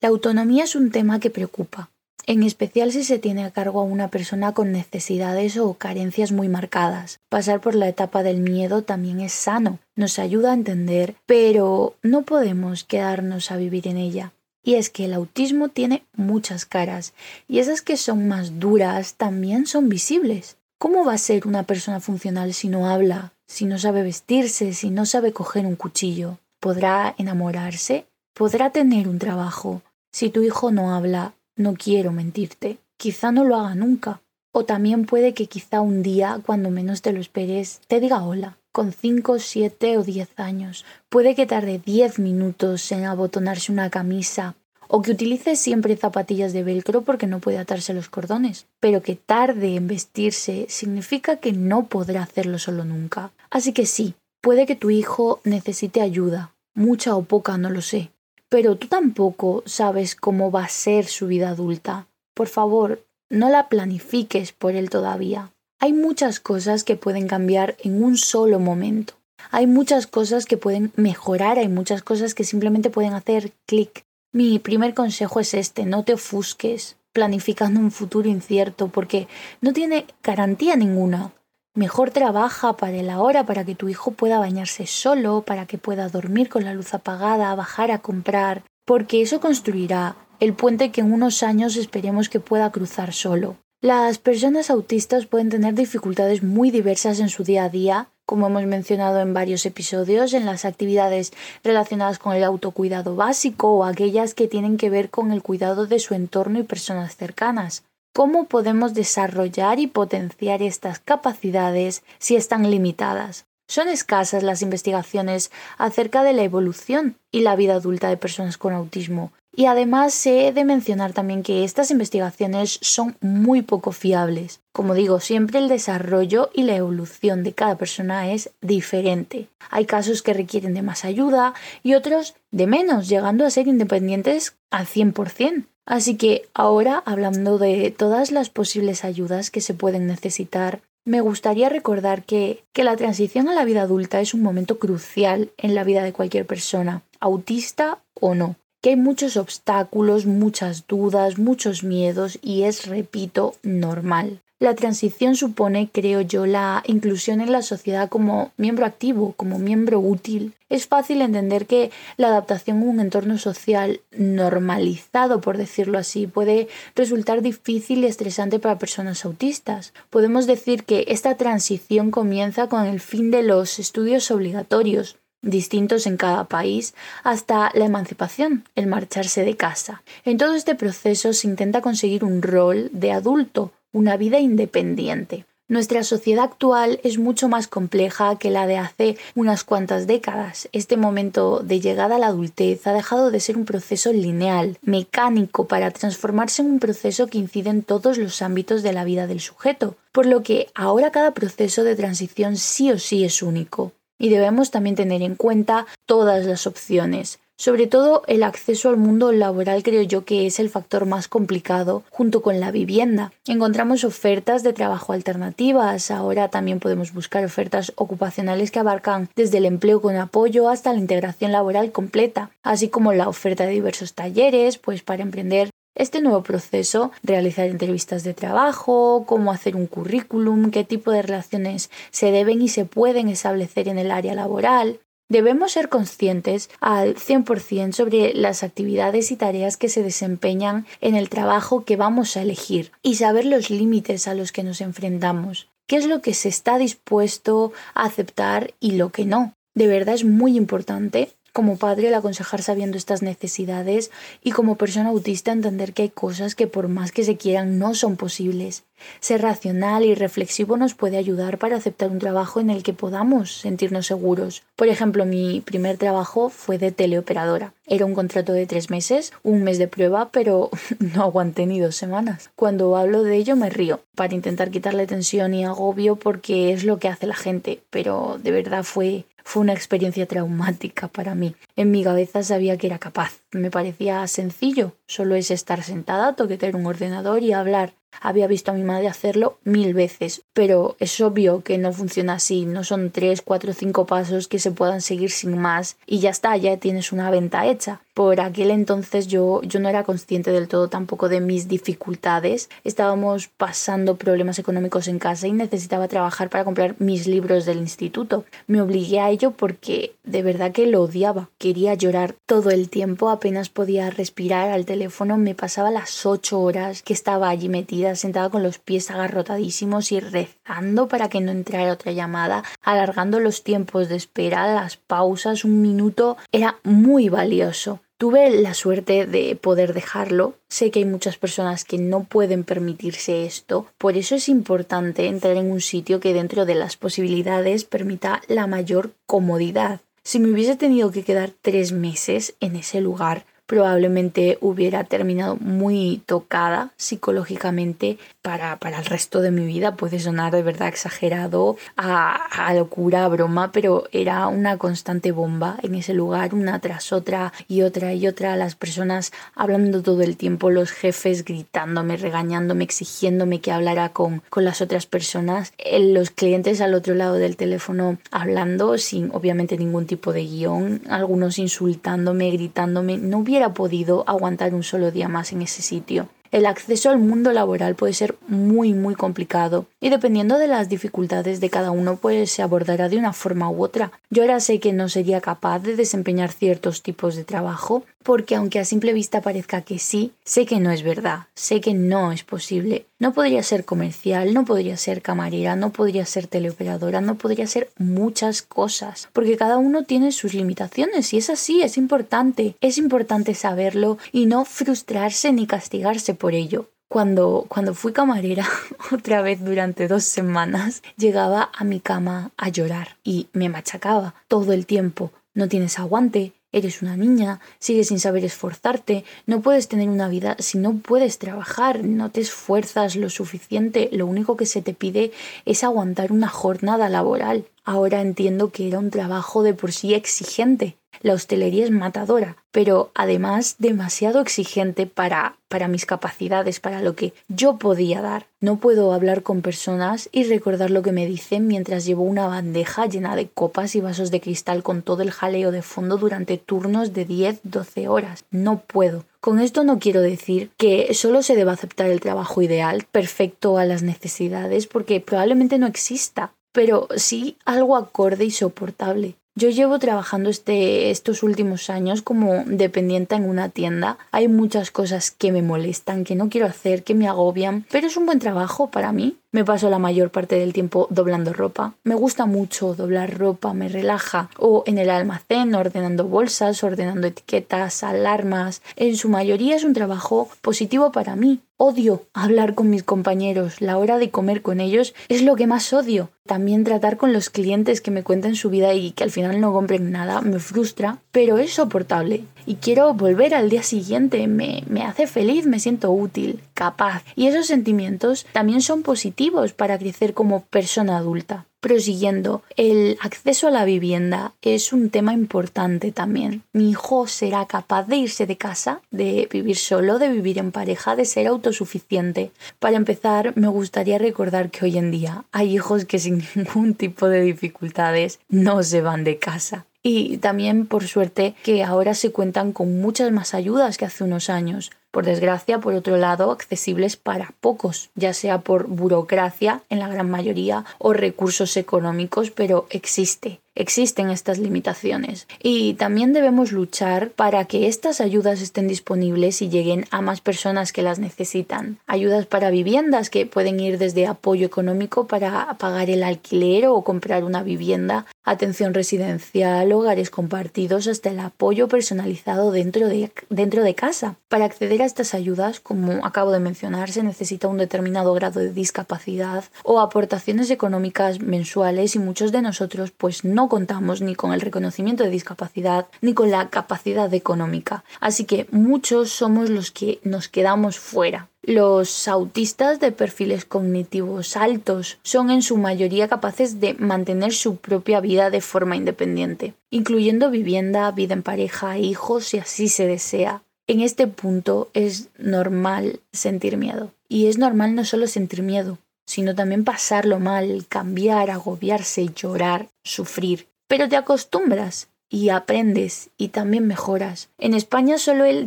La 0.00 0.08
autonomía 0.08 0.64
es 0.64 0.76
un 0.76 0.90
tema 0.90 1.18
que 1.18 1.30
preocupa, 1.30 1.90
en 2.30 2.44
especial 2.44 2.92
si 2.92 3.02
se 3.02 3.18
tiene 3.18 3.42
a 3.42 3.50
cargo 3.50 3.80
a 3.80 3.82
una 3.82 4.06
persona 4.06 4.54
con 4.54 4.70
necesidades 4.70 5.56
o 5.56 5.74
carencias 5.74 6.30
muy 6.30 6.46
marcadas. 6.46 7.18
Pasar 7.28 7.60
por 7.60 7.74
la 7.74 7.88
etapa 7.88 8.22
del 8.22 8.38
miedo 8.38 8.82
también 8.82 9.18
es 9.18 9.32
sano, 9.32 9.80
nos 9.96 10.20
ayuda 10.20 10.52
a 10.52 10.54
entender, 10.54 11.16
pero 11.26 11.96
no 12.04 12.22
podemos 12.22 12.84
quedarnos 12.84 13.50
a 13.50 13.56
vivir 13.56 13.88
en 13.88 13.96
ella. 13.96 14.32
Y 14.62 14.74
es 14.74 14.90
que 14.90 15.06
el 15.06 15.14
autismo 15.14 15.70
tiene 15.70 16.04
muchas 16.14 16.66
caras, 16.66 17.14
y 17.48 17.58
esas 17.58 17.82
que 17.82 17.96
son 17.96 18.28
más 18.28 18.60
duras 18.60 19.14
también 19.14 19.66
son 19.66 19.88
visibles. 19.88 20.56
¿Cómo 20.78 21.04
va 21.04 21.14
a 21.14 21.18
ser 21.18 21.48
una 21.48 21.64
persona 21.64 21.98
funcional 21.98 22.54
si 22.54 22.68
no 22.68 22.88
habla, 22.88 23.32
si 23.48 23.64
no 23.64 23.76
sabe 23.76 24.04
vestirse, 24.04 24.72
si 24.72 24.90
no 24.90 25.04
sabe 25.04 25.32
coger 25.32 25.66
un 25.66 25.74
cuchillo? 25.74 26.38
¿Podrá 26.60 27.12
enamorarse? 27.18 28.06
¿Podrá 28.34 28.70
tener 28.70 29.08
un 29.08 29.18
trabajo? 29.18 29.82
Si 30.12 30.30
tu 30.30 30.42
hijo 30.42 30.70
no 30.70 30.94
habla, 30.94 31.34
no 31.60 31.74
quiero 31.74 32.10
mentirte. 32.10 32.78
Quizá 32.96 33.32
no 33.32 33.44
lo 33.44 33.56
haga 33.56 33.74
nunca. 33.74 34.22
O 34.52 34.64
también 34.64 35.04
puede 35.04 35.34
que 35.34 35.46
quizá 35.46 35.80
un 35.80 36.02
día, 36.02 36.40
cuando 36.44 36.70
menos 36.70 37.02
te 37.02 37.12
lo 37.12 37.20
esperes, 37.20 37.80
te 37.86 38.00
diga 38.00 38.24
hola. 38.24 38.56
Con 38.72 38.92
cinco, 38.92 39.38
siete 39.38 39.98
o 39.98 40.02
diez 40.02 40.28
años. 40.36 40.84
Puede 41.08 41.34
que 41.34 41.46
tarde 41.46 41.80
diez 41.84 42.18
minutos 42.18 42.90
en 42.92 43.04
abotonarse 43.04 43.72
una 43.72 43.90
camisa 43.90 44.56
o 44.88 45.02
que 45.02 45.12
utilice 45.12 45.54
siempre 45.54 45.96
zapatillas 45.96 46.52
de 46.52 46.64
velcro 46.64 47.02
porque 47.02 47.26
no 47.26 47.38
puede 47.40 47.58
atarse 47.58 47.94
los 47.94 48.08
cordones. 48.08 48.66
Pero 48.80 49.02
que 49.02 49.14
tarde 49.14 49.76
en 49.76 49.86
vestirse 49.86 50.66
significa 50.68 51.36
que 51.36 51.52
no 51.52 51.86
podrá 51.86 52.22
hacerlo 52.22 52.58
solo 52.58 52.84
nunca. 52.84 53.32
Así 53.50 53.72
que 53.72 53.86
sí, 53.86 54.14
puede 54.40 54.66
que 54.66 54.76
tu 54.76 54.90
hijo 54.90 55.40
necesite 55.44 56.00
ayuda, 56.00 56.54
mucha 56.74 57.14
o 57.14 57.22
poca, 57.22 57.58
no 57.58 57.70
lo 57.70 57.82
sé, 57.82 58.10
pero 58.50 58.76
tú 58.76 58.88
tampoco 58.88 59.62
sabes 59.64 60.14
cómo 60.14 60.50
va 60.50 60.64
a 60.64 60.68
ser 60.68 61.06
su 61.06 61.28
vida 61.28 61.50
adulta. 61.50 62.08
Por 62.34 62.48
favor, 62.48 63.06
no 63.30 63.48
la 63.48 63.68
planifiques 63.68 64.52
por 64.52 64.74
él 64.74 64.90
todavía. 64.90 65.52
Hay 65.78 65.94
muchas 65.94 66.40
cosas 66.40 66.84
que 66.84 66.96
pueden 66.96 67.28
cambiar 67.28 67.76
en 67.82 68.02
un 68.04 68.18
solo 68.18 68.58
momento. 68.58 69.14
Hay 69.52 69.66
muchas 69.66 70.06
cosas 70.06 70.44
que 70.44 70.56
pueden 70.56 70.92
mejorar, 70.96 71.58
hay 71.58 71.68
muchas 71.68 72.02
cosas 72.02 72.34
que 72.34 72.44
simplemente 72.44 72.90
pueden 72.90 73.14
hacer 73.14 73.52
clic. 73.66 74.04
Mi 74.32 74.58
primer 74.58 74.94
consejo 74.94 75.40
es 75.40 75.54
este, 75.54 75.86
no 75.86 76.04
te 76.04 76.14
ofusques 76.14 76.96
planificando 77.12 77.80
un 77.80 77.90
futuro 77.90 78.28
incierto 78.28 78.88
porque 78.88 79.28
no 79.60 79.72
tiene 79.72 80.06
garantía 80.22 80.76
ninguna. 80.76 81.32
Mejor 81.74 82.10
trabaja 82.10 82.76
para 82.76 82.96
el 82.96 83.08
ahora, 83.10 83.46
para 83.46 83.64
que 83.64 83.76
tu 83.76 83.88
hijo 83.88 84.10
pueda 84.10 84.40
bañarse 84.40 84.86
solo, 84.86 85.42
para 85.42 85.66
que 85.66 85.78
pueda 85.78 86.08
dormir 86.08 86.48
con 86.48 86.64
la 86.64 86.74
luz 86.74 86.94
apagada, 86.94 87.54
bajar 87.54 87.92
a 87.92 88.00
comprar, 88.00 88.64
porque 88.84 89.22
eso 89.22 89.38
construirá 89.38 90.16
el 90.40 90.54
puente 90.54 90.90
que 90.90 91.00
en 91.00 91.12
unos 91.12 91.44
años 91.44 91.76
esperemos 91.76 92.28
que 92.28 92.40
pueda 92.40 92.72
cruzar 92.72 93.12
solo. 93.12 93.56
Las 93.82 94.18
personas 94.18 94.68
autistas 94.68 95.26
pueden 95.26 95.48
tener 95.48 95.74
dificultades 95.74 96.42
muy 96.42 96.72
diversas 96.72 97.20
en 97.20 97.28
su 97.28 97.44
día 97.44 97.64
a 97.64 97.68
día, 97.68 98.08
como 98.26 98.48
hemos 98.48 98.64
mencionado 98.64 99.20
en 99.20 99.32
varios 99.32 99.64
episodios, 99.64 100.34
en 100.34 100.46
las 100.46 100.64
actividades 100.64 101.32
relacionadas 101.62 102.18
con 102.18 102.34
el 102.34 102.42
autocuidado 102.42 103.14
básico 103.14 103.72
o 103.72 103.84
aquellas 103.84 104.34
que 104.34 104.48
tienen 104.48 104.76
que 104.76 104.90
ver 104.90 105.08
con 105.08 105.30
el 105.30 105.42
cuidado 105.42 105.86
de 105.86 106.00
su 106.00 106.14
entorno 106.14 106.58
y 106.58 106.64
personas 106.64 107.16
cercanas. 107.16 107.84
¿Cómo 108.12 108.46
podemos 108.46 108.92
desarrollar 108.92 109.78
y 109.78 109.86
potenciar 109.86 110.62
estas 110.62 110.98
capacidades 110.98 112.02
si 112.18 112.34
están 112.34 112.68
limitadas? 112.68 113.46
Son 113.68 113.88
escasas 113.88 114.42
las 114.42 114.62
investigaciones 114.62 115.52
acerca 115.78 116.24
de 116.24 116.32
la 116.32 116.42
evolución 116.42 117.14
y 117.30 117.42
la 117.42 117.54
vida 117.54 117.74
adulta 117.74 118.08
de 118.08 118.16
personas 118.16 118.58
con 118.58 118.72
autismo. 118.72 119.30
Y 119.54 119.66
además 119.66 120.12
se 120.12 120.48
he 120.48 120.52
de 120.52 120.64
mencionar 120.64 121.12
también 121.12 121.44
que 121.44 121.62
estas 121.62 121.92
investigaciones 121.92 122.80
son 122.82 123.16
muy 123.20 123.62
poco 123.62 123.92
fiables. 123.92 124.60
Como 124.72 124.94
digo, 124.94 125.20
siempre 125.20 125.60
el 125.60 125.68
desarrollo 125.68 126.50
y 126.52 126.64
la 126.64 126.74
evolución 126.74 127.44
de 127.44 127.52
cada 127.52 127.76
persona 127.76 128.32
es 128.32 128.50
diferente. 128.60 129.46
Hay 129.70 129.86
casos 129.86 130.22
que 130.22 130.34
requieren 130.34 130.74
de 130.74 130.82
más 130.82 131.04
ayuda 131.04 131.54
y 131.84 131.94
otros 131.94 132.34
de 132.50 132.66
menos, 132.66 133.08
llegando 133.08 133.46
a 133.46 133.50
ser 133.50 133.68
independientes 133.68 134.56
al 134.70 134.86
100%. 134.86 135.66
Así 135.90 136.16
que 136.16 136.48
ahora, 136.54 137.02
hablando 137.04 137.58
de 137.58 137.90
todas 137.90 138.30
las 138.30 138.48
posibles 138.48 139.04
ayudas 139.04 139.50
que 139.50 139.60
se 139.60 139.74
pueden 139.74 140.06
necesitar, 140.06 140.82
me 141.04 141.20
gustaría 141.20 141.68
recordar 141.68 142.22
que, 142.22 142.62
que 142.72 142.84
la 142.84 142.96
transición 142.96 143.48
a 143.48 143.54
la 143.54 143.64
vida 143.64 143.82
adulta 143.82 144.20
es 144.20 144.32
un 144.32 144.40
momento 144.40 144.78
crucial 144.78 145.50
en 145.58 145.74
la 145.74 145.82
vida 145.82 146.04
de 146.04 146.12
cualquier 146.12 146.46
persona, 146.46 147.02
autista 147.18 147.98
o 148.14 148.36
no 148.36 148.54
que 148.80 148.90
hay 148.90 148.96
muchos 148.96 149.36
obstáculos, 149.36 150.26
muchas 150.26 150.86
dudas, 150.86 151.38
muchos 151.38 151.84
miedos 151.84 152.38
y 152.40 152.62
es, 152.62 152.86
repito, 152.86 153.54
normal. 153.62 154.40
La 154.60 154.74
transición 154.74 155.36
supone, 155.36 155.88
creo 155.90 156.20
yo, 156.20 156.44
la 156.44 156.82
inclusión 156.86 157.40
en 157.40 157.50
la 157.50 157.62
sociedad 157.62 158.10
como 158.10 158.52
miembro 158.58 158.84
activo, 158.84 159.32
como 159.38 159.58
miembro 159.58 160.00
útil. 160.00 160.52
Es 160.68 160.86
fácil 160.86 161.22
entender 161.22 161.64
que 161.64 161.90
la 162.18 162.28
adaptación 162.28 162.82
a 162.82 162.84
un 162.84 163.00
entorno 163.00 163.38
social 163.38 164.02
normalizado, 164.10 165.40
por 165.40 165.56
decirlo 165.56 165.96
así, 165.96 166.26
puede 166.26 166.68
resultar 166.94 167.40
difícil 167.40 168.04
y 168.04 168.06
estresante 168.06 168.58
para 168.58 168.78
personas 168.78 169.24
autistas. 169.24 169.94
Podemos 170.10 170.46
decir 170.46 170.84
que 170.84 171.06
esta 171.08 171.38
transición 171.38 172.10
comienza 172.10 172.66
con 172.68 172.84
el 172.84 173.00
fin 173.00 173.30
de 173.30 173.42
los 173.42 173.78
estudios 173.78 174.30
obligatorios, 174.30 175.16
distintos 175.40 176.06
en 176.06 176.18
cada 176.18 176.44
país, 176.44 176.94
hasta 177.24 177.70
la 177.72 177.86
emancipación, 177.86 178.64
el 178.74 178.88
marcharse 178.88 179.42
de 179.42 179.56
casa. 179.56 180.02
En 180.26 180.36
todo 180.36 180.54
este 180.54 180.74
proceso 180.74 181.32
se 181.32 181.48
intenta 181.48 181.80
conseguir 181.80 182.24
un 182.24 182.42
rol 182.42 182.90
de 182.92 183.12
adulto, 183.12 183.72
una 183.92 184.16
vida 184.16 184.38
independiente. 184.38 185.46
Nuestra 185.70 186.02
sociedad 186.02 186.46
actual 186.46 186.98
es 187.04 187.16
mucho 187.18 187.48
más 187.48 187.68
compleja 187.68 188.36
que 188.40 188.50
la 188.50 188.66
de 188.66 188.76
hace 188.76 189.16
unas 189.36 189.62
cuantas 189.62 190.08
décadas. 190.08 190.68
Este 190.72 190.96
momento 190.96 191.60
de 191.60 191.78
llegada 191.78 192.16
a 192.16 192.18
la 192.18 192.26
adultez 192.26 192.88
ha 192.88 192.92
dejado 192.92 193.30
de 193.30 193.38
ser 193.38 193.56
un 193.56 193.66
proceso 193.66 194.12
lineal, 194.12 194.78
mecánico, 194.82 195.68
para 195.68 195.92
transformarse 195.92 196.62
en 196.62 196.72
un 196.72 196.80
proceso 196.80 197.28
que 197.28 197.38
incide 197.38 197.70
en 197.70 197.84
todos 197.84 198.18
los 198.18 198.42
ámbitos 198.42 198.82
de 198.82 198.92
la 198.92 199.04
vida 199.04 199.28
del 199.28 199.38
sujeto, 199.38 199.94
por 200.10 200.26
lo 200.26 200.42
que 200.42 200.66
ahora 200.74 201.12
cada 201.12 201.34
proceso 201.34 201.84
de 201.84 201.94
transición 201.94 202.56
sí 202.56 202.90
o 202.90 202.98
sí 202.98 203.24
es 203.24 203.40
único. 203.40 203.92
Y 204.18 204.28
debemos 204.28 204.72
también 204.72 204.96
tener 204.96 205.22
en 205.22 205.36
cuenta 205.36 205.86
todas 206.04 206.46
las 206.46 206.66
opciones, 206.66 207.38
sobre 207.60 207.86
todo 207.86 208.22
el 208.26 208.42
acceso 208.42 208.88
al 208.88 208.96
mundo 208.96 209.32
laboral 209.32 209.82
creo 209.82 210.00
yo 210.00 210.24
que 210.24 210.46
es 210.46 210.58
el 210.58 210.70
factor 210.70 211.04
más 211.04 211.28
complicado 211.28 212.04
junto 212.08 212.40
con 212.40 212.58
la 212.58 212.70
vivienda. 212.70 213.34
Encontramos 213.46 214.02
ofertas 214.02 214.62
de 214.62 214.72
trabajo 214.72 215.12
alternativas, 215.12 216.10
ahora 216.10 216.48
también 216.48 216.80
podemos 216.80 217.12
buscar 217.12 217.44
ofertas 217.44 217.92
ocupacionales 217.96 218.70
que 218.70 218.78
abarcan 218.78 219.28
desde 219.36 219.58
el 219.58 219.66
empleo 219.66 220.00
con 220.00 220.16
apoyo 220.16 220.70
hasta 220.70 220.94
la 220.94 221.00
integración 221.00 221.52
laboral 221.52 221.92
completa, 221.92 222.50
así 222.62 222.88
como 222.88 223.12
la 223.12 223.28
oferta 223.28 223.66
de 223.66 223.72
diversos 223.72 224.14
talleres, 224.14 224.78
pues 224.78 225.02
para 225.02 225.22
emprender 225.22 225.68
este 225.94 226.22
nuevo 226.22 226.42
proceso, 226.42 227.10
realizar 227.22 227.66
entrevistas 227.66 228.24
de 228.24 228.32
trabajo, 228.32 229.24
cómo 229.26 229.52
hacer 229.52 229.76
un 229.76 229.86
currículum, 229.86 230.70
qué 230.70 230.84
tipo 230.84 231.10
de 231.10 231.20
relaciones 231.20 231.90
se 232.10 232.30
deben 232.30 232.62
y 232.62 232.68
se 232.68 232.86
pueden 232.86 233.28
establecer 233.28 233.86
en 233.88 233.98
el 233.98 234.12
área 234.12 234.34
laboral, 234.34 234.98
Debemos 235.30 235.70
ser 235.70 235.88
conscientes 235.88 236.70
al 236.80 237.14
100% 237.14 237.92
sobre 237.92 238.34
las 238.34 238.64
actividades 238.64 239.30
y 239.30 239.36
tareas 239.36 239.76
que 239.76 239.88
se 239.88 240.02
desempeñan 240.02 240.86
en 241.00 241.14
el 241.14 241.28
trabajo 241.28 241.84
que 241.84 241.94
vamos 241.94 242.36
a 242.36 242.42
elegir 242.42 242.90
y 243.00 243.14
saber 243.14 243.44
los 243.44 243.70
límites 243.70 244.26
a 244.26 244.34
los 244.34 244.50
que 244.50 244.64
nos 244.64 244.80
enfrentamos, 244.80 245.68
qué 245.86 245.98
es 245.98 246.06
lo 246.06 246.20
que 246.20 246.34
se 246.34 246.48
está 246.48 246.78
dispuesto 246.78 247.72
a 247.94 248.06
aceptar 248.06 248.74
y 248.80 248.96
lo 248.96 249.10
que 249.10 249.24
no. 249.24 249.54
De 249.72 249.86
verdad 249.86 250.16
es 250.16 250.24
muy 250.24 250.56
importante 250.56 251.30
como 251.52 251.76
padre 251.76 252.08
el 252.08 252.14
aconsejar 252.14 252.62
sabiendo 252.62 252.96
estas 252.96 253.22
necesidades 253.22 254.10
y 254.42 254.52
como 254.52 254.76
persona 254.76 255.10
autista 255.10 255.52
entender 255.52 255.92
que 255.92 256.02
hay 256.02 256.10
cosas 256.10 256.54
que 256.54 256.66
por 256.66 256.88
más 256.88 257.12
que 257.12 257.24
se 257.24 257.36
quieran 257.36 257.78
no 257.78 257.94
son 257.94 258.16
posibles. 258.16 258.84
Ser 259.20 259.42
racional 259.42 260.04
y 260.04 260.14
reflexivo 260.14 260.76
nos 260.76 260.94
puede 260.94 261.16
ayudar 261.16 261.58
para 261.58 261.76
aceptar 261.76 262.10
un 262.10 262.18
trabajo 262.18 262.60
en 262.60 262.70
el 262.70 262.82
que 262.82 262.92
podamos 262.92 263.52
sentirnos 263.52 264.06
seguros. 264.06 264.62
Por 264.76 264.88
ejemplo, 264.88 265.24
mi 265.24 265.60
primer 265.60 265.96
trabajo 265.96 266.50
fue 266.50 266.78
de 266.78 266.92
teleoperadora. 266.92 267.72
Era 267.86 268.06
un 268.06 268.14
contrato 268.14 268.52
de 268.52 268.66
tres 268.66 268.90
meses, 268.90 269.32
un 269.42 269.62
mes 269.62 269.78
de 269.78 269.88
prueba, 269.88 270.30
pero 270.30 270.70
no 270.98 271.22
aguanté 271.22 271.66
ni 271.66 271.80
dos 271.80 271.96
semanas. 271.96 272.50
Cuando 272.56 272.96
hablo 272.96 273.22
de 273.22 273.36
ello 273.36 273.56
me 273.56 273.70
río, 273.70 274.00
para 274.14 274.34
intentar 274.34 274.70
quitarle 274.70 275.06
tensión 275.06 275.54
y 275.54 275.64
agobio 275.64 276.16
porque 276.16 276.72
es 276.72 276.84
lo 276.84 276.98
que 276.98 277.08
hace 277.08 277.26
la 277.26 277.34
gente, 277.34 277.80
pero 277.90 278.38
de 278.42 278.50
verdad 278.52 278.84
fue 278.84 279.24
fue 279.44 279.62
una 279.62 279.72
experiencia 279.72 280.26
traumática 280.26 281.08
para 281.08 281.34
mí. 281.34 281.54
En 281.76 281.90
mi 281.90 282.04
cabeza 282.04 282.42
sabía 282.42 282.76
que 282.76 282.86
era 282.86 282.98
capaz. 282.98 283.40
Me 283.52 283.70
parecía 283.70 284.26
sencillo. 284.26 284.92
Solo 285.06 285.34
es 285.34 285.50
estar 285.50 285.82
sentada, 285.82 286.34
toquetear 286.34 286.76
un 286.76 286.86
ordenador 286.86 287.42
y 287.42 287.52
hablar. 287.52 287.92
Había 288.20 288.46
visto 288.46 288.70
a 288.70 288.74
mi 288.74 288.82
madre 288.82 289.08
hacerlo 289.08 289.58
mil 289.64 289.94
veces, 289.94 290.42
pero 290.52 290.96
es 290.98 291.20
obvio 291.20 291.62
que 291.62 291.78
no 291.78 291.92
funciona 291.92 292.34
así, 292.34 292.66
no 292.66 292.84
son 292.84 293.10
tres, 293.10 293.42
cuatro, 293.42 293.72
cinco 293.72 294.06
pasos 294.06 294.48
que 294.48 294.58
se 294.58 294.72
puedan 294.72 295.00
seguir 295.00 295.30
sin 295.30 295.56
más 295.58 295.96
y 296.06 296.18
ya 296.18 296.30
está, 296.30 296.56
ya 296.56 296.76
tienes 296.76 297.12
una 297.12 297.30
venta 297.30 297.66
hecha. 297.66 298.00
Por 298.14 298.40
aquel 298.40 298.70
entonces 298.70 299.28
yo, 299.28 299.62
yo 299.62 299.80
no 299.80 299.88
era 299.88 300.04
consciente 300.04 300.50
del 300.50 300.68
todo 300.68 300.88
tampoco 300.88 301.28
de 301.28 301.40
mis 301.40 301.68
dificultades. 301.68 302.68
Estábamos 302.84 303.48
pasando 303.48 304.16
problemas 304.16 304.58
económicos 304.58 305.08
en 305.08 305.18
casa 305.18 305.46
y 305.46 305.52
necesitaba 305.52 306.08
trabajar 306.08 306.50
para 306.50 306.64
comprar 306.64 306.96
mis 306.98 307.26
libros 307.26 307.64
del 307.64 307.78
instituto. 307.78 308.44
Me 308.66 308.82
obligué 308.82 309.20
a 309.20 309.30
ello 309.30 309.52
porque 309.52 310.12
de 310.24 310.42
verdad 310.42 310.72
que 310.72 310.86
lo 310.86 311.02
odiaba. 311.02 311.48
Quería 311.56 311.94
llorar 311.94 312.34
todo 312.46 312.70
el 312.70 312.90
tiempo, 312.90 313.30
apenas 313.30 313.70
podía 313.70 314.10
respirar 314.10 314.70
al 314.70 314.84
teléfono, 314.84 315.38
me 315.38 315.54
pasaba 315.54 315.90
las 315.90 316.26
ocho 316.26 316.60
horas 316.60 317.02
que 317.02 317.14
estaba 317.14 317.48
allí 317.48 317.68
metida, 317.68 317.99
sentada 318.14 318.50
con 318.50 318.62
los 318.62 318.78
pies 318.78 319.10
agarrotadísimos 319.10 320.12
y 320.12 320.20
rezando 320.20 321.08
para 321.08 321.28
que 321.28 321.40
no 321.40 321.52
entrara 321.52 321.92
otra 321.92 322.12
llamada, 322.12 322.64
alargando 322.82 323.40
los 323.40 323.62
tiempos 323.62 324.08
de 324.08 324.16
espera, 324.16 324.74
las 324.74 324.96
pausas, 324.96 325.64
un 325.64 325.82
minuto, 325.82 326.36
era 326.52 326.78
muy 326.82 327.28
valioso. 327.28 328.00
Tuve 328.20 328.50
la 328.50 328.74
suerte 328.74 329.24
de 329.24 329.56
poder 329.56 329.94
dejarlo. 329.94 330.54
Sé 330.68 330.90
que 330.90 330.98
hay 330.98 331.06
muchas 331.06 331.38
personas 331.38 331.84
que 331.86 331.96
no 331.96 332.24
pueden 332.24 332.64
permitirse 332.64 333.46
esto. 333.46 333.86
Por 333.96 334.18
eso 334.18 334.34
es 334.34 334.50
importante 334.50 335.26
entrar 335.26 335.56
en 335.56 335.70
un 335.70 335.80
sitio 335.80 336.20
que 336.20 336.34
dentro 336.34 336.66
de 336.66 336.74
las 336.74 336.98
posibilidades 336.98 337.84
permita 337.84 338.42
la 338.46 338.66
mayor 338.66 339.12
comodidad. 339.24 340.00
Si 340.22 340.38
me 340.38 340.50
hubiese 340.50 340.76
tenido 340.76 341.10
que 341.10 341.24
quedar 341.24 341.52
tres 341.62 341.92
meses 341.92 342.54
en 342.60 342.76
ese 342.76 343.00
lugar, 343.00 343.46
probablemente 343.70 344.58
hubiera 344.60 345.04
terminado 345.04 345.54
muy 345.54 346.22
tocada 346.26 346.90
psicológicamente 346.96 348.18
para, 348.42 348.80
para, 348.80 348.98
el 348.98 349.04
resto 349.04 349.40
de 349.42 349.52
mi 349.52 349.64
vida. 349.64 349.94
Puede 349.94 350.18
sonar 350.18 350.52
de 350.52 350.64
verdad 350.64 350.88
exagerado, 350.88 351.76
a, 351.96 352.74
locura, 352.74 353.24
a 353.24 353.28
broma, 353.28 353.70
pero 353.70 354.08
era 354.10 354.48
una 354.48 354.76
constante 354.76 355.30
bomba 355.30 355.76
en 355.84 355.94
ese 355.94 356.14
lugar, 356.14 356.52
una 356.52 356.80
tras 356.80 357.12
otra 357.12 357.52
y 357.68 357.82
otra 357.82 358.12
y 358.12 358.26
otra, 358.26 358.56
las 358.56 358.74
personas 358.74 359.30
hablando 359.54 360.02
todo 360.02 360.22
el 360.22 360.36
tiempo, 360.36 360.70
los 360.70 360.90
jefes 360.90 361.44
gritándome, 361.44 362.16
regañándome, 362.16 362.82
exigiéndome 362.82 363.60
que 363.60 363.70
hablara 363.70 364.08
con, 364.08 364.42
con 364.50 364.64
las 364.64 364.80
otras 364.80 365.06
personas, 365.06 365.74
los 365.96 366.30
clientes 366.30 366.80
al 366.80 366.94
otro 366.94 367.14
lado 367.14 367.34
del 367.34 367.56
teléfono 367.56 368.18
hablando 368.32 368.98
sin 368.98 369.30
obviamente 369.32 369.78
ningún 369.78 370.06
tipo 370.06 370.32
de 370.32 370.44
guion, 370.44 371.02
algunos 371.08 371.60
insultándome, 371.60 372.50
gritándome, 372.50 373.16
no 373.16 373.38
hubiera 373.38 373.59
podido 373.68 374.24
aguantar 374.26 374.74
un 374.74 374.82
solo 374.82 375.10
día 375.10 375.28
más 375.28 375.52
en 375.52 375.62
ese 375.62 375.82
sitio. 375.82 376.28
El 376.50 376.66
acceso 376.66 377.10
al 377.10 377.18
mundo 377.18 377.52
laboral 377.52 377.94
puede 377.94 378.12
ser 378.12 378.34
muy 378.48 378.92
muy 378.92 379.14
complicado 379.14 379.86
y 380.00 380.10
dependiendo 380.10 380.58
de 380.58 380.66
las 380.66 380.88
dificultades 380.88 381.60
de 381.60 381.70
cada 381.70 381.92
uno 381.92 382.16
pues 382.16 382.50
se 382.50 382.62
abordará 382.62 383.08
de 383.08 383.18
una 383.18 383.32
forma 383.32 383.70
u 383.70 383.84
otra. 383.84 384.10
Yo 384.30 384.42
ahora 384.42 384.58
sé 384.58 384.80
que 384.80 384.92
no 384.92 385.08
sería 385.08 385.40
capaz 385.40 385.78
de 385.78 385.94
desempeñar 385.94 386.50
ciertos 386.50 387.02
tipos 387.04 387.36
de 387.36 387.44
trabajo 387.44 388.02
porque 388.24 388.56
aunque 388.56 388.80
a 388.80 388.84
simple 388.84 389.12
vista 389.12 389.42
parezca 389.42 389.82
que 389.82 390.00
sí, 390.00 390.32
sé 390.44 390.66
que 390.66 390.80
no 390.80 390.90
es 390.90 391.04
verdad, 391.04 391.46
sé 391.54 391.80
que 391.80 391.94
no 391.94 392.32
es 392.32 392.42
posible. 392.42 393.06
No 393.20 393.34
podría 393.34 393.62
ser 393.62 393.84
comercial, 393.84 394.54
no 394.54 394.64
podría 394.64 394.96
ser 394.96 395.20
camarera, 395.20 395.76
no 395.76 395.90
podría 395.90 396.24
ser 396.24 396.46
teleoperadora, 396.46 397.20
no 397.20 397.34
podría 397.34 397.66
ser 397.66 397.90
muchas 397.98 398.62
cosas, 398.62 399.28
porque 399.34 399.58
cada 399.58 399.76
uno 399.76 400.04
tiene 400.04 400.32
sus 400.32 400.54
limitaciones 400.54 401.34
y 401.34 401.36
es 401.36 401.50
así, 401.50 401.82
es 401.82 401.98
importante, 401.98 402.76
es 402.80 402.96
importante 402.96 403.54
saberlo 403.54 404.16
y 404.32 404.46
no 404.46 404.64
frustrarse 404.64 405.52
ni 405.52 405.66
castigarse 405.66 406.32
por 406.32 406.54
ello. 406.54 406.88
Cuando, 407.08 407.66
cuando 407.68 407.92
fui 407.92 408.14
camarera 408.14 408.66
otra 409.12 409.42
vez 409.42 409.62
durante 409.62 410.08
dos 410.08 410.24
semanas, 410.24 411.02
llegaba 411.18 411.70
a 411.76 411.84
mi 411.84 412.00
cama 412.00 412.52
a 412.56 412.70
llorar 412.70 413.18
y 413.22 413.48
me 413.52 413.68
machacaba 413.68 414.34
todo 414.48 414.72
el 414.72 414.86
tiempo. 414.86 415.30
No 415.52 415.68
tienes 415.68 415.98
aguante, 415.98 416.54
Eres 416.72 417.02
una 417.02 417.16
niña, 417.16 417.58
sigues 417.80 418.08
sin 418.08 418.20
saber 418.20 418.44
esforzarte, 418.44 419.24
no 419.46 419.60
puedes 419.60 419.88
tener 419.88 420.08
una 420.08 420.28
vida 420.28 420.56
si 420.60 420.78
no 420.78 420.98
puedes 420.98 421.38
trabajar, 421.38 422.04
no 422.04 422.30
te 422.30 422.40
esfuerzas 422.40 423.16
lo 423.16 423.28
suficiente, 423.28 424.08
lo 424.12 424.26
único 424.26 424.56
que 424.56 424.66
se 424.66 424.80
te 424.80 424.94
pide 424.94 425.32
es 425.64 425.82
aguantar 425.82 426.30
una 426.30 426.48
jornada 426.48 427.08
laboral. 427.08 427.66
Ahora 427.90 428.20
entiendo 428.20 428.70
que 428.70 428.86
era 428.86 429.00
un 429.00 429.10
trabajo 429.10 429.64
de 429.64 429.74
por 429.74 429.90
sí 429.90 430.14
exigente, 430.14 430.96
la 431.22 431.34
hostelería 431.34 431.84
es 431.84 431.90
matadora, 431.90 432.56
pero 432.70 433.10
además 433.16 433.74
demasiado 433.80 434.40
exigente 434.40 435.06
para, 435.06 435.56
para 435.66 435.88
mis 435.88 436.06
capacidades, 436.06 436.78
para 436.78 437.02
lo 437.02 437.16
que 437.16 437.32
yo 437.48 437.78
podía 437.78 438.22
dar. 438.22 438.46
No 438.60 438.76
puedo 438.76 439.12
hablar 439.12 439.42
con 439.42 439.60
personas 439.60 440.28
y 440.30 440.44
recordar 440.44 440.92
lo 440.92 441.02
que 441.02 441.10
me 441.10 441.26
dicen 441.26 441.66
mientras 441.66 442.06
llevo 442.06 442.22
una 442.22 442.46
bandeja 442.46 443.06
llena 443.06 443.34
de 443.34 443.48
copas 443.48 443.96
y 443.96 444.00
vasos 444.00 444.30
de 444.30 444.40
cristal 444.40 444.84
con 444.84 445.02
todo 445.02 445.22
el 445.22 445.32
jaleo 445.32 445.72
de 445.72 445.82
fondo 445.82 446.16
durante 446.16 446.58
turnos 446.58 447.12
de 447.12 447.26
10-12 447.26 448.08
horas. 448.08 448.44
No 448.52 448.82
puedo. 448.86 449.24
Con 449.40 449.58
esto 449.58 449.82
no 449.82 449.98
quiero 449.98 450.20
decir 450.20 450.70
que 450.76 451.12
solo 451.12 451.42
se 451.42 451.56
deba 451.56 451.72
aceptar 451.72 452.06
el 452.06 452.20
trabajo 452.20 452.62
ideal, 452.62 453.04
perfecto 453.10 453.78
a 453.78 453.84
las 453.84 454.04
necesidades, 454.04 454.86
porque 454.86 455.20
probablemente 455.20 455.78
no 455.78 455.86
exista, 455.86 456.52
pero 456.72 457.08
sí 457.16 457.56
algo 457.64 457.96
acorde 457.96 458.44
y 458.44 458.50
soportable. 458.50 459.36
Yo 459.56 459.68
llevo 459.68 459.98
trabajando 459.98 460.48
este, 460.48 461.10
estos 461.10 461.42
últimos 461.42 461.90
años 461.90 462.22
como 462.22 462.64
dependiente 462.66 463.34
en 463.34 463.48
una 463.48 463.68
tienda. 463.68 464.16
Hay 464.30 464.48
muchas 464.48 464.90
cosas 464.90 465.32
que 465.32 465.50
me 465.50 465.60
molestan, 465.60 466.24
que 466.24 466.36
no 466.36 466.48
quiero 466.48 466.66
hacer, 466.66 467.02
que 467.02 467.14
me 467.14 467.28
agobian, 467.28 467.84
pero 467.90 468.06
es 468.06 468.16
un 468.16 468.26
buen 468.26 468.38
trabajo 468.38 468.90
para 468.90 469.12
mí. 469.12 469.36
Me 469.52 469.64
paso 469.64 469.90
la 469.90 469.98
mayor 469.98 470.30
parte 470.30 470.54
del 470.54 470.72
tiempo 470.72 471.08
doblando 471.10 471.52
ropa. 471.52 471.94
Me 472.04 472.14
gusta 472.14 472.46
mucho 472.46 472.94
doblar 472.94 473.36
ropa, 473.36 473.74
me 473.74 473.88
relaja. 473.88 474.48
O 474.56 474.84
en 474.86 474.96
el 474.96 475.10
almacén 475.10 475.74
ordenando 475.74 476.24
bolsas, 476.24 476.84
ordenando 476.84 477.26
etiquetas, 477.26 478.04
alarmas. 478.04 478.80
En 478.94 479.16
su 479.16 479.28
mayoría 479.28 479.74
es 479.74 479.82
un 479.82 479.92
trabajo 479.92 480.48
positivo 480.62 481.10
para 481.10 481.34
mí. 481.34 481.58
Odio 481.76 482.22
hablar 482.32 482.76
con 482.76 482.90
mis 482.90 483.02
compañeros. 483.02 483.80
La 483.80 483.98
hora 483.98 484.18
de 484.18 484.30
comer 484.30 484.62
con 484.62 484.78
ellos 484.78 485.14
es 485.28 485.42
lo 485.42 485.56
que 485.56 485.66
más 485.66 485.92
odio. 485.92 486.28
También 486.46 486.84
tratar 486.84 487.16
con 487.16 487.32
los 487.32 487.50
clientes 487.50 488.00
que 488.00 488.10
me 488.12 488.22
cuenten 488.22 488.54
su 488.54 488.70
vida 488.70 488.94
y 488.94 489.10
que 489.10 489.24
al 489.24 489.30
final 489.32 489.60
no 489.60 489.72
compren 489.72 490.12
nada 490.12 490.42
me 490.42 490.58
frustra, 490.60 491.18
pero 491.32 491.58
es 491.58 491.72
soportable. 491.74 492.44
Y 492.66 492.76
quiero 492.76 493.12
volver 493.14 493.54
al 493.54 493.70
día 493.70 493.82
siguiente. 493.82 494.46
Me, 494.46 494.84
me 494.88 495.02
hace 495.02 495.26
feliz, 495.26 495.66
me 495.66 495.80
siento 495.80 496.10
útil, 496.10 496.60
capaz. 496.74 497.22
Y 497.36 497.46
esos 497.46 497.66
sentimientos 497.66 498.46
también 498.52 498.82
son 498.82 499.02
positivos 499.02 499.72
para 499.72 499.98
crecer 499.98 500.34
como 500.34 500.64
persona 500.64 501.16
adulta. 501.16 501.66
Prosiguiendo, 501.80 502.62
el 502.76 503.16
acceso 503.22 503.68
a 503.68 503.70
la 503.70 503.86
vivienda 503.86 504.52
es 504.60 504.92
un 504.92 505.08
tema 505.08 505.32
importante 505.32 506.12
también. 506.12 506.62
Mi 506.74 506.90
hijo 506.90 507.26
será 507.26 507.64
capaz 507.64 508.06
de 508.06 508.16
irse 508.16 508.46
de 508.46 508.58
casa, 508.58 509.00
de 509.10 509.48
vivir 509.50 509.76
solo, 509.76 510.18
de 510.18 510.28
vivir 510.28 510.58
en 510.58 510.72
pareja, 510.72 511.16
de 511.16 511.24
ser 511.24 511.46
autosuficiente. 511.46 512.50
Para 512.78 512.98
empezar, 512.98 513.56
me 513.56 513.68
gustaría 513.68 514.18
recordar 514.18 514.70
que 514.70 514.84
hoy 514.84 514.98
en 514.98 515.10
día 515.10 515.46
hay 515.52 515.74
hijos 515.74 516.04
que 516.04 516.18
sin 516.18 516.44
ningún 516.54 516.94
tipo 516.94 517.28
de 517.28 517.40
dificultades 517.40 518.40
no 518.50 518.82
se 518.82 519.00
van 519.00 519.24
de 519.24 519.38
casa. 519.38 519.86
Y 520.02 520.38
también, 520.38 520.86
por 520.86 521.06
suerte, 521.06 521.54
que 521.62 521.84
ahora 521.84 522.14
se 522.14 522.32
cuentan 522.32 522.72
con 522.72 523.00
muchas 523.00 523.30
más 523.32 523.54
ayudas 523.54 523.98
que 523.98 524.06
hace 524.06 524.24
unos 524.24 524.48
años. 524.48 524.90
Por 525.10 525.24
desgracia, 525.24 525.80
por 525.80 525.94
otro 525.94 526.16
lado, 526.16 526.52
accesibles 526.52 527.16
para 527.16 527.52
pocos, 527.60 528.10
ya 528.14 528.32
sea 528.32 528.60
por 528.60 528.86
burocracia 528.86 529.82
en 529.90 529.98
la 529.98 530.08
gran 530.08 530.30
mayoría 530.30 530.84
o 530.98 531.12
recursos 531.12 531.76
económicos, 531.76 532.50
pero 532.50 532.86
existe. 532.90 533.60
Existen 533.74 534.30
estas 534.30 534.58
limitaciones 534.58 535.46
y 535.62 535.94
también 535.94 536.32
debemos 536.32 536.72
luchar 536.72 537.30
para 537.30 537.64
que 537.64 537.86
estas 537.86 538.20
ayudas 538.20 538.60
estén 538.60 538.88
disponibles 538.88 539.62
y 539.62 539.68
lleguen 539.68 540.06
a 540.10 540.20
más 540.20 540.40
personas 540.40 540.92
que 540.92 541.02
las 541.02 541.18
necesitan. 541.18 541.98
Ayudas 542.06 542.46
para 542.46 542.70
viviendas 542.70 543.30
que 543.30 543.46
pueden 543.46 543.80
ir 543.80 543.98
desde 543.98 544.26
apoyo 544.26 544.66
económico 544.66 545.26
para 545.26 545.74
pagar 545.78 546.10
el 546.10 546.22
alquiler 546.22 546.86
o 546.86 547.02
comprar 547.02 547.44
una 547.44 547.62
vivienda, 547.62 548.26
atención 548.44 548.94
residencial, 548.94 549.92
hogares 549.92 550.30
compartidos, 550.30 551.06
hasta 551.06 551.30
el 551.30 551.40
apoyo 551.40 551.88
personalizado 551.88 552.72
dentro 552.72 553.08
de, 553.08 553.30
dentro 553.48 553.82
de 553.82 553.94
casa. 553.94 554.36
Para 554.48 554.64
acceder 554.64 555.02
a 555.02 555.06
estas 555.06 555.34
ayudas, 555.34 555.80
como 555.80 556.24
acabo 556.26 556.50
de 556.50 556.60
mencionar, 556.60 557.10
se 557.10 557.22
necesita 557.22 557.68
un 557.68 557.78
determinado 557.78 558.34
grado 558.34 558.60
de 558.60 558.72
discapacidad 558.72 559.64
o 559.84 560.00
aportaciones 560.00 560.70
económicas 560.70 561.40
mensuales 561.40 562.16
y 562.16 562.18
muchos 562.18 562.52
de 562.52 562.62
nosotros 562.62 563.12
pues 563.12 563.44
no 563.44 563.59
contamos 563.68 564.20
ni 564.22 564.34
con 564.34 564.52
el 564.52 564.60
reconocimiento 564.60 565.24
de 565.24 565.30
discapacidad 565.30 566.06
ni 566.20 566.34
con 566.34 566.50
la 566.50 566.70
capacidad 566.70 567.32
económica. 567.34 568.04
Así 568.20 568.44
que 568.44 568.66
muchos 568.70 569.30
somos 569.30 569.70
los 569.70 569.90
que 569.90 570.20
nos 570.24 570.48
quedamos 570.48 570.98
fuera. 570.98 571.48
Los 571.62 572.26
autistas 572.26 573.00
de 573.00 573.12
perfiles 573.12 573.66
cognitivos 573.66 574.56
altos 574.56 575.18
son 575.22 575.50
en 575.50 575.60
su 575.60 575.76
mayoría 575.76 576.28
capaces 576.28 576.80
de 576.80 576.94
mantener 576.94 577.52
su 577.52 577.76
propia 577.76 578.20
vida 578.20 578.48
de 578.48 578.62
forma 578.62 578.96
independiente, 578.96 579.74
incluyendo 579.90 580.50
vivienda, 580.50 581.10
vida 581.10 581.34
en 581.34 581.42
pareja, 581.42 581.98
hijos 581.98 582.46
si 582.46 582.58
así 582.58 582.88
se 582.88 583.06
desea. 583.06 583.62
En 583.86 584.00
este 584.00 584.26
punto 584.26 584.88
es 584.94 585.28
normal 585.36 586.20
sentir 586.32 586.76
miedo. 586.76 587.10
Y 587.28 587.46
es 587.46 587.58
normal 587.58 587.94
no 587.94 588.04
solo 588.04 588.26
sentir 588.26 588.62
miedo, 588.62 588.98
sino 589.30 589.54
también 589.54 589.84
pasarlo 589.84 590.40
mal, 590.40 590.86
cambiar, 590.88 591.52
agobiarse, 591.52 592.30
llorar, 592.34 592.88
sufrir. 593.04 593.68
Pero 593.86 594.08
te 594.08 594.16
acostumbras 594.16 595.06
y 595.28 595.50
aprendes 595.50 596.30
y 596.36 596.48
también 596.48 596.88
mejoras. 596.88 597.48
En 597.56 597.74
España 597.74 598.18
solo 598.18 598.44
el 598.44 598.66